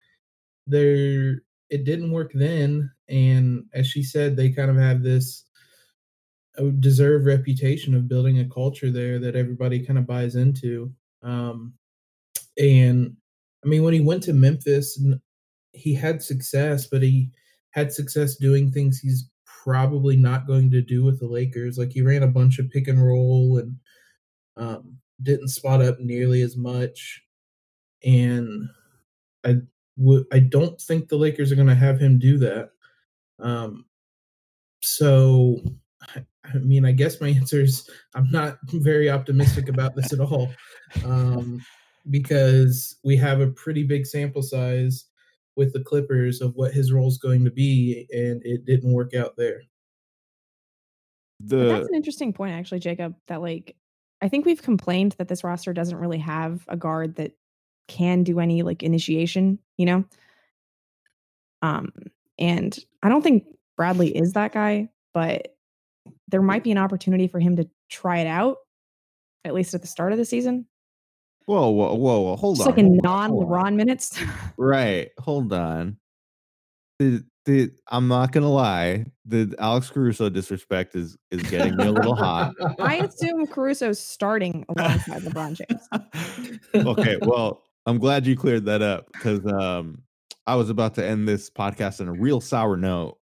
there, 0.67 1.43
it 1.71 1.85
didn't 1.85 2.13
work 2.13 2.33
then, 2.35 2.91
and 3.09 3.65
as 3.73 3.87
she 3.87 4.03
said, 4.03 4.37
they 4.37 4.51
kind 4.51 4.71
of 4.71 4.77
have 4.77 5.03
this 5.03 5.45
uh, 6.59 6.71
deserved 6.81 7.27
reputation 7.27 7.95
of 7.95 8.09
building 8.09 8.39
a 8.39 8.49
culture 8.49 8.91
there 8.91 9.19
that 9.19 9.37
everybody 9.37 9.85
kind 9.85 9.99
of 9.99 10.07
buys 10.07 10.37
into. 10.37 10.93
Um, 11.23 11.75
and 12.59 13.17
I 13.65 13.69
mean, 13.69 13.83
when 13.83 13.95
he 13.95 14.01
went 14.01 14.23
to 14.25 14.33
Memphis, 14.33 15.03
he 15.73 15.95
had 15.95 16.23
success, 16.23 16.87
but 16.87 17.03
he 17.03 17.31
had 17.71 17.93
success 17.93 18.37
doing 18.37 18.71
things 18.71 18.99
he's 18.99 19.29
probably 19.65 20.17
not 20.17 20.47
going 20.47 20.71
to 20.71 20.83
do 20.83 21.03
with 21.03 21.19
the 21.19 21.27
Lakers. 21.27 21.79
Like 21.79 21.91
he 21.91 22.03
ran 22.03 22.23
a 22.23 22.29
bunch 22.29 22.59
of 22.59 22.71
pick 22.71 22.87
and 22.87 23.05
roll 23.05 23.59
and 23.59 23.77
um, 24.57 24.99
didn't 25.23 25.49
spot 25.49 25.83
up 25.83 25.99
nearly 25.99 26.43
as 26.43 26.57
much. 26.57 27.23
And 28.05 28.69
I 29.45 29.57
I 30.33 30.39
don't 30.41 30.81
think 30.81 31.09
the 31.09 31.17
Lakers 31.17 31.53
are 31.53 31.57
going 31.57 31.69
to 31.69 31.75
have 31.75 32.01
him 32.01 32.19
do 32.19 32.39
that. 32.39 32.71
Um, 33.39 33.85
so 34.83 35.61
I- 36.03 36.25
I 36.47 36.59
mean, 36.59 36.85
I 36.85 36.93
guess 36.93 37.21
my 37.23 37.29
answer 37.41 37.63
is 37.63 37.89
I'm 38.15 38.31
not 38.31 38.59
very 38.67 39.09
optimistic 39.11 39.69
about 39.69 39.95
this 39.97 40.13
at 40.13 40.21
all, 40.21 40.51
um, 41.05 41.63
because 42.11 42.99
we 43.03 43.17
have 43.17 43.41
a 43.41 43.47
pretty 43.53 43.83
big 43.83 44.05
sample 44.07 44.43
size 44.43 45.07
with 45.57 45.73
the 45.73 45.83
Clippers 45.83 46.43
of 46.43 46.55
what 46.57 46.75
his 46.75 46.93
role 46.93 47.09
is 47.09 47.17
going 47.17 47.45
to 47.45 47.51
be, 47.51 48.07
and 48.13 48.43
it 48.45 48.67
didn't 48.67 48.93
work 48.93 49.15
out 49.15 49.37
there. 49.39 49.63
But 51.41 51.69
that's 51.69 51.89
an 51.89 51.95
interesting 51.95 52.33
point, 52.33 52.53
actually, 52.55 52.81
Jacob. 52.81 53.15
That 53.29 53.41
like, 53.41 53.75
I 54.21 54.29
think 54.29 54.45
we've 54.45 54.63
complained 54.63 55.13
that 55.19 55.29
this 55.29 55.45
roster 55.45 55.73
doesn't 55.73 55.97
really 55.99 56.19
have 56.19 56.65
a 56.69 56.77
guard 56.77 57.17
that 57.17 57.33
can 57.89 58.23
do 58.23 58.41
any 58.41 58.63
like 58.63 58.83
initiation, 58.83 59.59
you 59.77 59.87
know. 59.87 60.05
Um, 61.63 61.93
and 62.39 62.77
I 63.03 63.09
don't 63.09 63.23
think 63.23 63.45
Bradley 63.77 64.15
is 64.17 64.33
that 64.35 64.53
guy, 64.53 64.91
but 65.13 65.57
there 66.29 66.43
might 66.43 66.65
be 66.65 66.73
an 66.73 66.79
opportunity 66.79 67.29
for 67.29 67.41
him 67.41 67.57
to 67.57 67.69
try 67.89 68.19
it 68.19 68.27
out, 68.27 68.59
at 69.45 69.55
least 69.55 69.75
at 69.75 69.81
the 69.81 69.87
start 69.87 70.13
of 70.13 70.19
the 70.19 70.25
season, 70.25 70.67
whoa, 71.47 71.69
whoa, 71.69 71.95
whoa, 71.95 72.21
whoa 72.21 72.37
hold 72.37 72.57
just 72.57 72.69
on. 72.69 72.73
like 72.73 72.79
in 72.79 72.87
hold 72.87 73.07
on, 73.07 73.31
hold 73.31 73.43
on. 73.45 73.49
non-LeBron 73.49 73.75
minutes. 73.75 74.19
Right. 74.57 75.11
Hold 75.19 75.53
on. 75.53 75.97
The, 76.99 77.25
the, 77.45 77.71
I'm 77.89 78.07
not 78.09 78.33
gonna 78.33 78.51
lie. 78.51 79.07
The 79.27 79.55
Alex 79.59 79.91
Caruso 79.91 80.29
disrespect 80.29 80.95
is 80.95 81.19
is 81.31 81.43
getting 81.43 81.77
me 81.77 81.87
a 81.87 81.93
little 81.93 82.15
hot. 82.15 82.55
I 82.79 82.97
assume 82.99 83.47
Caruso's 83.47 83.99
starting 83.99 84.65
alongside 84.77 85.23
LeBron 85.23 85.57
James. 85.57 86.87
okay, 86.87 87.19
well, 87.23 87.65
I'm 87.87 87.99
glad 87.99 88.27
you 88.27 88.37
cleared 88.37 88.65
that 88.67 88.83
up 88.83 89.13
because 89.13 89.45
um, 89.47 90.03
I 90.47 90.55
was 90.57 90.71
about 90.71 90.95
to 90.95 91.05
end 91.05 91.29
this 91.29 91.51
podcast 91.51 92.01
on 92.01 92.09
a 92.09 92.13
real 92.13 92.41
sour 92.41 92.77
note. 92.77 93.19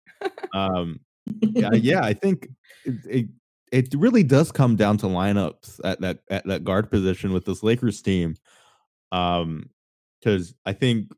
Um, 0.52 1.00
yeah, 1.40 1.72
yeah, 1.72 2.02
I 2.02 2.12
think 2.12 2.48
it, 2.84 2.94
it 3.08 3.28
it 3.72 3.94
really 3.94 4.22
does 4.22 4.50
come 4.50 4.76
down 4.76 4.96
to 4.98 5.06
lineups 5.06 5.80
at 5.84 6.00
that 6.00 6.18
at 6.28 6.44
that 6.46 6.64
guard 6.64 6.90
position 6.90 7.32
with 7.32 7.44
this 7.44 7.62
Lakers 7.62 8.02
team. 8.02 8.34
Um, 9.12 9.70
because 10.20 10.54
I 10.66 10.72
think 10.72 11.12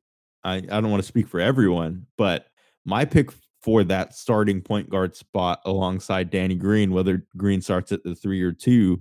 I 0.45 0.57
I 0.57 0.61
don't 0.61 0.91
want 0.91 1.03
to 1.03 1.09
speak 1.09 1.29
for 1.29 1.41
everyone, 1.41 2.07
but 2.17 2.47
my 2.85 3.05
pick 3.05 3.31
for 3.63 3.85
that 3.85 4.15
starting 4.15 4.61
point 4.61 4.91
guard 4.91 5.15
spot 5.15 5.61
alongside 5.65 6.31
Danny 6.31 6.57
Green, 6.57 6.93
whether 6.93 7.27
Green 7.37 7.61
starts 7.61 7.93
at 7.93 8.03
the 8.03 8.15
three 8.15 8.43
or 8.43 8.53
two, 8.53 9.01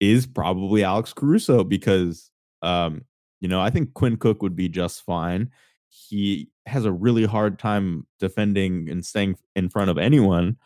is 0.00 0.26
probably 0.26 0.84
Alex 0.84 1.12
Caruso 1.12 1.64
because 1.64 2.30
um, 2.62 3.02
you 3.44 3.48
know, 3.48 3.60
I 3.60 3.68
think 3.68 3.92
Quinn 3.92 4.16
Cook 4.16 4.40
would 4.40 4.56
be 4.56 4.70
just 4.70 5.04
fine. 5.04 5.50
He 5.90 6.48
has 6.64 6.86
a 6.86 6.92
really 6.92 7.26
hard 7.26 7.58
time 7.58 8.06
defending 8.18 8.88
and 8.88 9.04
staying 9.04 9.36
in 9.54 9.68
front 9.68 9.90
of 9.90 9.98
anyone. 9.98 10.56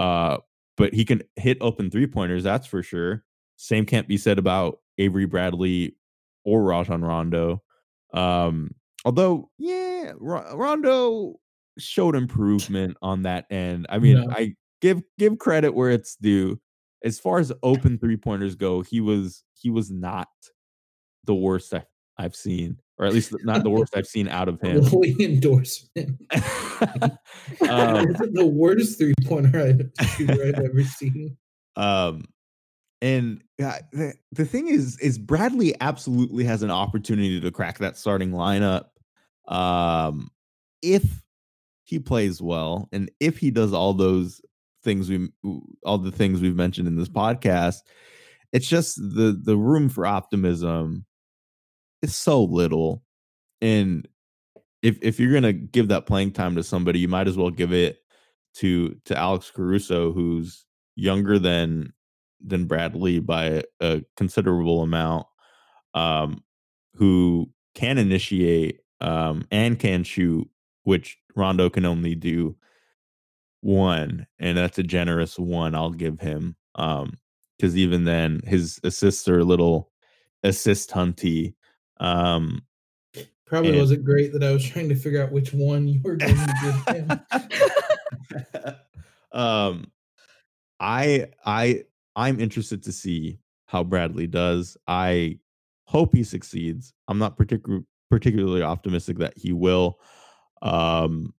Uh, 0.00 0.38
but 0.76 0.92
he 0.92 1.04
can 1.04 1.22
hit 1.36 1.58
open 1.60 1.92
three 1.92 2.08
pointers, 2.08 2.42
that's 2.42 2.66
for 2.66 2.82
sure. 2.82 3.22
Same 3.54 3.86
can't 3.86 4.08
be 4.08 4.16
said 4.16 4.40
about 4.40 4.80
Avery 4.98 5.26
Bradley 5.26 5.94
or 6.44 6.64
Rajon 6.64 7.04
Rondo. 7.04 7.62
Um, 8.12 8.74
although, 9.04 9.48
yeah, 9.56 10.10
Ro- 10.18 10.56
Rondo 10.56 11.38
showed 11.78 12.16
improvement 12.16 12.96
on 13.00 13.22
that 13.22 13.46
end. 13.48 13.86
I 13.90 14.00
mean, 14.00 14.26
No. 14.26 14.32
I 14.32 14.56
give 14.80 15.04
give 15.20 15.38
credit 15.38 15.72
where 15.72 15.90
it's 15.90 16.16
due. 16.16 16.60
As 17.04 17.20
far 17.20 17.38
as 17.38 17.52
open 17.62 17.96
three 17.96 18.16
pointers 18.16 18.56
go, 18.56 18.80
he 18.80 19.00
was 19.00 19.44
he 19.52 19.70
was 19.70 19.92
not 19.92 20.26
the 21.22 21.34
worst 21.36 21.70
I've 22.16 22.36
seen, 22.36 22.78
or 22.98 23.06
at 23.06 23.12
least 23.12 23.34
not 23.42 23.64
the 23.64 23.70
worst 23.70 23.96
I've 23.96 24.06
seen 24.06 24.28
out 24.28 24.48
of 24.48 24.60
him. 24.62 24.82
Glowing 24.82 25.20
endorsement. 25.20 26.20
um, 26.32 28.08
Is 28.10 28.20
it 28.20 28.34
the 28.34 28.46
worst 28.46 28.98
three 28.98 29.14
pointer 29.24 29.60
I've, 29.60 29.90
I've 30.30 30.60
ever 30.60 30.84
seen? 30.84 31.36
um, 31.76 32.24
and 33.02 33.42
uh, 33.62 33.78
the, 33.92 34.14
the 34.32 34.46
thing 34.46 34.68
is, 34.68 34.98
is 35.00 35.18
Bradley 35.18 35.74
absolutely 35.80 36.44
has 36.44 36.62
an 36.62 36.70
opportunity 36.70 37.40
to 37.40 37.50
crack 37.50 37.78
that 37.78 37.98
starting 37.98 38.30
lineup, 38.30 38.84
um, 39.46 40.30
if 40.80 41.22
he 41.82 41.98
plays 41.98 42.40
well 42.40 42.88
and 42.92 43.10
if 43.20 43.36
he 43.36 43.50
does 43.50 43.74
all 43.74 43.92
those 43.92 44.40
things 44.82 45.08
we 45.08 45.28
all 45.84 45.98
the 45.98 46.12
things 46.12 46.40
we've 46.40 46.56
mentioned 46.56 46.86
in 46.86 46.96
this 46.96 47.08
podcast. 47.08 47.78
It's 48.52 48.68
just 48.68 48.96
the 48.96 49.38
the 49.42 49.56
room 49.56 49.88
for 49.88 50.06
optimism 50.06 51.04
is 52.04 52.16
so 52.16 52.42
little, 52.42 53.02
and 53.60 54.06
if 54.82 54.98
if 55.02 55.18
you're 55.18 55.32
gonna 55.32 55.52
give 55.52 55.88
that 55.88 56.06
playing 56.06 56.32
time 56.32 56.54
to 56.56 56.62
somebody, 56.62 57.00
you 57.00 57.08
might 57.08 57.28
as 57.28 57.36
well 57.36 57.50
give 57.50 57.72
it 57.72 57.98
to 58.54 58.94
to 59.06 59.16
Alex 59.16 59.50
Caruso, 59.50 60.12
who's 60.12 60.64
younger 60.96 61.38
than 61.38 61.92
than 62.40 62.66
Bradley 62.66 63.18
by 63.18 63.44
a, 63.44 63.62
a 63.80 64.02
considerable 64.16 64.82
amount, 64.82 65.26
um, 65.94 66.42
who 66.94 67.50
can 67.74 67.98
initiate 67.98 68.80
um, 69.00 69.46
and 69.50 69.78
can 69.78 70.04
shoot, 70.04 70.48
which 70.84 71.18
Rondo 71.34 71.70
can 71.70 71.84
only 71.84 72.14
do 72.14 72.56
one, 73.60 74.26
and 74.38 74.58
that's 74.58 74.78
a 74.78 74.82
generous 74.82 75.38
one. 75.38 75.74
I'll 75.74 75.90
give 75.90 76.20
him, 76.20 76.54
um, 76.74 77.18
because 77.56 77.76
even 77.76 78.04
then, 78.04 78.40
his 78.44 78.78
assists 78.84 79.26
are 79.28 79.38
a 79.38 79.44
little 79.44 79.90
assist 80.42 80.90
hunty. 80.90 81.54
Um, 82.04 82.62
Probably 83.46 83.70
And- 83.70 83.78
wasn't 83.78 84.04
great 84.04 84.32
that 84.32 84.42
I 84.42 84.52
was 84.52 84.64
trying 84.64 84.88
to 84.88 84.94
figure 84.94 85.22
out 85.22 85.30
which 85.30 85.52
one 85.52 85.86
you 85.86 86.00
were 86.02 86.16
going 86.16 86.34
to 86.34 86.74
give 86.86 86.96
him. 86.96 88.74
um 89.32 89.90
i 90.78 91.26
i 91.44 91.82
i'm 92.14 92.38
interested 92.38 92.84
to 92.84 92.92
see 92.92 93.38
how 93.66 93.82
bradley 93.82 94.26
does. 94.28 94.76
I 94.86 95.38
hope 95.86 96.14
he 96.14 96.22
succeeds. 96.22 96.94
I'm 97.08 97.18
not 97.18 97.36
particular 97.36 97.80
particularly 98.10 98.62
optimistic 98.62 99.18
that 99.18 99.36
he 99.36 99.52
will. 99.52 99.98
Um 100.62 101.34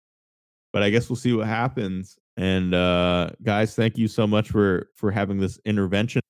but 0.72 0.82
i 0.82 0.90
guess 0.90 1.08
we'll 1.08 1.16
see 1.16 1.32
what 1.32 1.46
happens. 1.46 2.18
And 2.36 2.74
uh 2.74 3.30
guys 3.42 3.74
thank 3.76 3.96
you 3.96 4.08
so 4.08 4.26
much 4.26 4.50
for 4.50 4.90
for 4.96 5.10
having 5.12 5.38
this 5.38 5.58
intervention 5.64 6.20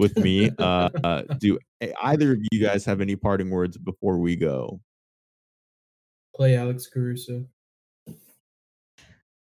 with 0.00 0.16
me 0.24 0.50
uh, 0.58 0.88
uh 1.04 1.22
do 1.38 1.58
either 2.02 2.32
of 2.32 2.38
you 2.50 2.60
guys 2.60 2.84
have 2.84 3.00
any 3.00 3.14
parting 3.14 3.50
words 3.50 3.76
before 3.76 4.18
we 4.18 4.34
go 4.34 4.80
Play 6.34 6.56
Alex 6.56 6.86
Caruso. 6.86 7.44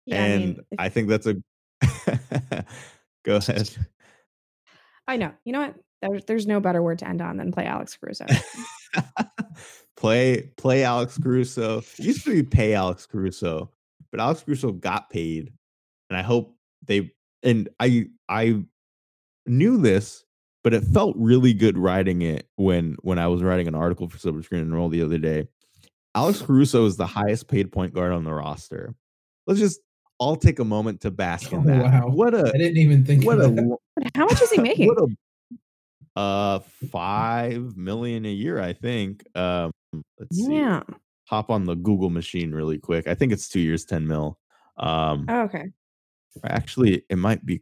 Yeah, 0.06 0.16
I 0.24 0.28
and 0.28 0.44
mean, 0.44 0.60
if- 0.72 0.80
I 0.80 0.90
think 0.90 1.08
that's 1.08 1.28
a 1.28 1.36
go 3.24 3.36
ahead. 3.36 3.70
I 5.08 5.18
know. 5.18 5.32
You 5.44 5.54
know 5.54 5.60
what? 5.62 5.76
There's, 6.02 6.26
there's 6.26 6.48
no 6.48 6.60
better 6.60 6.82
word 6.82 7.00
to 7.00 7.08
end 7.08 7.22
on 7.22 7.38
than 7.38 7.52
play 7.52 7.66
Alex 7.66 7.98
Caruso. 7.98 8.26
play 9.98 10.52
play 10.58 10.84
Alex 10.84 11.20
Caruso. 11.22 11.80
It 11.80 12.00
used 12.00 12.24
to 12.24 12.32
be 12.32 12.44
pay 12.44 12.74
Alex 12.74 13.06
Caruso, 13.06 13.72
but 14.12 14.20
Alex 14.20 14.44
Caruso 14.44 14.72
got 14.72 15.10
paid, 15.10 15.52
and 16.10 16.18
I 16.18 16.22
hope 16.22 16.56
they 16.88 17.12
and 17.44 17.70
I 17.80 18.08
I 18.30 18.64
knew 19.46 19.78
this, 19.78 20.24
but 20.64 20.74
it 20.74 20.84
felt 20.84 21.16
really 21.18 21.54
good 21.54 21.78
writing 21.78 22.22
it 22.22 22.48
when 22.56 22.96
when 23.02 23.18
I 23.20 23.28
was 23.28 23.42
writing 23.44 23.68
an 23.68 23.76
article 23.76 24.10
for 24.10 24.18
Silver 24.18 24.44
Screen 24.44 24.62
and 24.62 24.74
Roll 24.74 24.90
the 24.90 25.02
other 25.04 25.18
day. 25.18 25.48
Alex 26.16 26.42
Caruso 26.42 26.86
is 26.86 26.98
the 26.98 27.06
highest 27.08 27.48
paid 27.48 27.72
point 27.72 27.94
guard 27.94 28.12
on 28.12 28.24
the 28.24 28.34
roster. 28.34 28.96
Let's 29.48 29.60
just 29.60 29.80
all 30.18 30.36
take 30.36 30.60
a 30.60 30.66
moment 30.66 31.02
to 31.02 31.12
bask 31.24 31.52
in 31.54 31.60
Oh, 31.60 31.64
that. 31.64 31.84
wow. 31.84 32.08
What 32.10 32.34
a 32.34 32.50
I 32.54 32.58
didn't 32.58 32.78
even 32.78 33.06
think 33.06 33.26
what 33.26 33.40
of 33.40 33.52
a 33.52 33.56
that. 33.56 33.78
How 34.16 34.26
much 34.26 34.42
is 34.42 34.52
he 34.52 34.60
making? 34.62 34.88
what 34.88 34.98
a 34.98 35.08
uh 36.20 36.60
five 36.92 37.78
million 37.78 38.26
a 38.26 38.32
year, 38.32 38.60
I 38.60 38.74
think. 38.74 39.24
Um, 39.36 39.72
let's 40.20 40.36
see. 40.36 40.56
Yeah. 40.56 40.84
Hop 41.30 41.52
on 41.52 41.66
the 41.66 41.76
Google 41.76 42.10
machine 42.10 42.52
really 42.52 42.80
quick. 42.80 43.08
I 43.08 43.14
think 43.14 43.32
it's 43.32 43.48
two 43.48 43.60
years, 43.60 43.86
ten 43.86 44.08
mil. 44.08 44.38
Um, 44.78 45.26
Oh, 45.30 45.42
okay. 45.44 45.66
actually, 46.44 47.04
it 47.10 47.18
might 47.18 47.46
be 47.46 47.62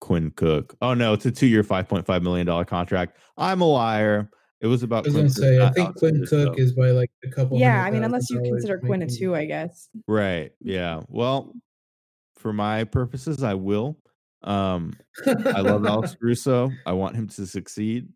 Quinn 0.00 0.30
Cook. 0.36 0.76
Oh 0.80 0.94
no, 0.94 1.12
it's 1.12 1.26
a 1.26 1.30
two-year, 1.30 1.62
five 1.62 1.88
point 1.88 2.06
five 2.06 2.22
million 2.22 2.46
dollar 2.46 2.64
contract. 2.64 3.18
I'm 3.36 3.60
a 3.60 3.66
liar. 3.66 4.30
It 4.60 4.66
was 4.66 4.82
about. 4.82 5.06
I 5.06 5.10
about. 5.10 5.24
was 5.24 5.36
Quinn 5.38 5.48
gonna 5.48 5.56
Cook, 5.58 5.60
say, 5.60 5.64
I 5.64 5.70
think 5.70 5.96
Quinn 5.96 6.16
Caruso. 6.18 6.46
Cook 6.46 6.58
is 6.58 6.72
by 6.72 6.90
like 6.90 7.10
a 7.24 7.30
couple. 7.30 7.58
Yeah, 7.58 7.84
I 7.84 7.90
mean, 7.90 8.04
unless 8.04 8.30
you 8.30 8.36
dollars 8.36 8.50
consider 8.50 8.78
Quinn 8.78 9.02
a 9.02 9.06
two, 9.06 9.34
I 9.34 9.44
guess. 9.44 9.88
right. 10.06 10.52
Yeah. 10.60 11.02
Well, 11.08 11.54
for 12.36 12.52
my 12.52 12.84
purposes, 12.84 13.42
I 13.42 13.54
will. 13.54 13.98
Um, 14.42 14.94
I 15.26 15.60
love 15.60 15.84
Alex 15.86 16.16
Russo. 16.20 16.70
I 16.84 16.92
want 16.92 17.16
him 17.16 17.28
to 17.28 17.46
succeed. 17.46 18.08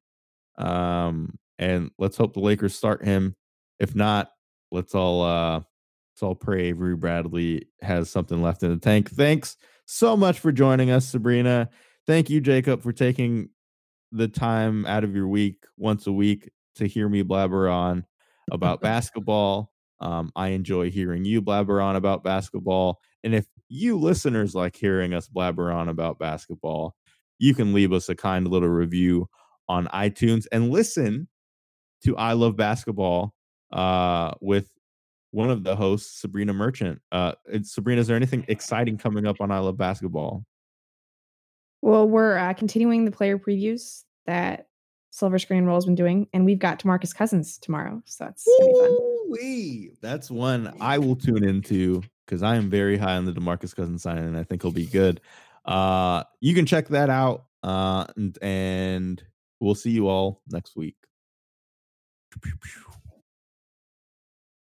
Um, 0.58 1.38
and 1.58 1.90
let's 1.98 2.16
hope 2.16 2.34
the 2.34 2.40
Lakers 2.40 2.74
start 2.74 3.04
him. 3.04 3.34
If 3.78 3.94
not, 3.94 4.30
let's 4.70 4.94
all 4.94 5.22
uh 5.22 5.56
let's 5.56 6.22
all 6.22 6.34
pray 6.34 6.68
Avery 6.68 6.96
Bradley 6.96 7.68
has 7.82 8.10
something 8.10 8.42
left 8.42 8.62
in 8.62 8.70
the 8.70 8.76
tank. 8.76 9.10
Thanks 9.10 9.56
so 9.90 10.16
much 10.16 10.38
for 10.38 10.52
joining 10.52 10.92
us, 10.92 11.12
Sabreena. 11.12 11.68
Thank 12.06 12.30
you, 12.30 12.40
Jacob, 12.40 12.80
for 12.80 12.92
taking 12.92 13.48
the 14.12 14.28
time 14.28 14.86
out 14.86 15.02
of 15.02 15.16
your 15.16 15.26
week 15.26 15.64
once 15.76 16.06
a 16.06 16.12
week 16.12 16.48
to 16.76 16.86
hear 16.86 17.08
me 17.08 17.22
blabber 17.22 17.68
on 17.68 18.04
about 18.52 18.80
basketball. 18.82 19.72
Um, 20.00 20.30
I 20.36 20.48
enjoy 20.48 20.92
hearing 20.92 21.24
you 21.24 21.42
blabber 21.42 21.80
on 21.80 21.96
about 21.96 22.22
basketball. 22.22 23.00
And 23.24 23.34
if 23.34 23.46
you 23.68 23.98
listeners 23.98 24.54
like 24.54 24.76
hearing 24.76 25.12
us 25.12 25.26
blabber 25.26 25.72
on 25.72 25.88
about 25.88 26.20
basketball, 26.20 26.94
you 27.40 27.52
can 27.52 27.72
leave 27.72 27.92
us 27.92 28.08
a 28.08 28.14
kind 28.14 28.46
little 28.46 28.68
review 28.68 29.28
on 29.68 29.88
iTunes 29.88 30.46
and 30.52 30.70
listen 30.70 31.26
to 32.04 32.16
I 32.16 32.34
Love 32.34 32.56
Basketball 32.56 33.34
uh, 33.72 34.34
with 34.40 34.70
one 35.30 35.50
of 35.50 35.64
the 35.64 35.76
hosts, 35.76 36.24
Sabreena 36.24 36.54
Merchant. 36.54 37.00
Uh, 37.12 37.32
Sabreena, 37.52 37.98
is 37.98 38.06
there 38.06 38.16
anything 38.16 38.44
exciting 38.48 38.98
coming 38.98 39.26
up 39.26 39.40
on 39.40 39.50
I 39.50 39.58
Love 39.58 39.76
Basketball? 39.76 40.44
Well, 41.82 42.08
we're 42.08 42.36
uh, 42.36 42.52
continuing 42.54 43.04
the 43.04 43.10
player 43.10 43.38
previews 43.38 44.02
that 44.26 44.68
Silver 45.10 45.38
Screen 45.38 45.64
Roll's 45.64 45.86
been 45.86 45.94
doing, 45.94 46.28
and 46.32 46.44
we've 46.44 46.58
got 46.58 46.78
Demarcus 46.78 47.14
Cousins 47.14 47.58
tomorrow, 47.58 48.02
so 48.04 48.24
that's 48.24 48.44
gonna 48.44 48.72
be 48.72 48.78
fun. 48.78 48.90
Ooh-wee. 48.90 49.90
That's 50.00 50.30
one 50.30 50.74
I 50.80 50.98
will 50.98 51.16
tune 51.16 51.44
into 51.44 52.02
because 52.26 52.42
I 52.42 52.56
am 52.56 52.70
very 52.70 52.96
high 52.96 53.16
on 53.16 53.24
the 53.24 53.32
Demarcus 53.32 53.74
Cousins 53.74 54.02
sign, 54.02 54.18
and 54.18 54.36
I 54.36 54.44
think 54.44 54.62
he'll 54.62 54.70
be 54.70 54.86
good. 54.86 55.20
Uh, 55.64 56.24
you 56.40 56.54
can 56.54 56.66
check 56.66 56.88
that 56.88 57.10
out, 57.10 57.46
uh, 57.62 58.06
and, 58.16 58.38
and 58.40 59.22
we'll 59.58 59.74
see 59.74 59.90
you 59.90 60.08
all 60.08 60.42
next 60.48 60.76
week. 60.76 60.96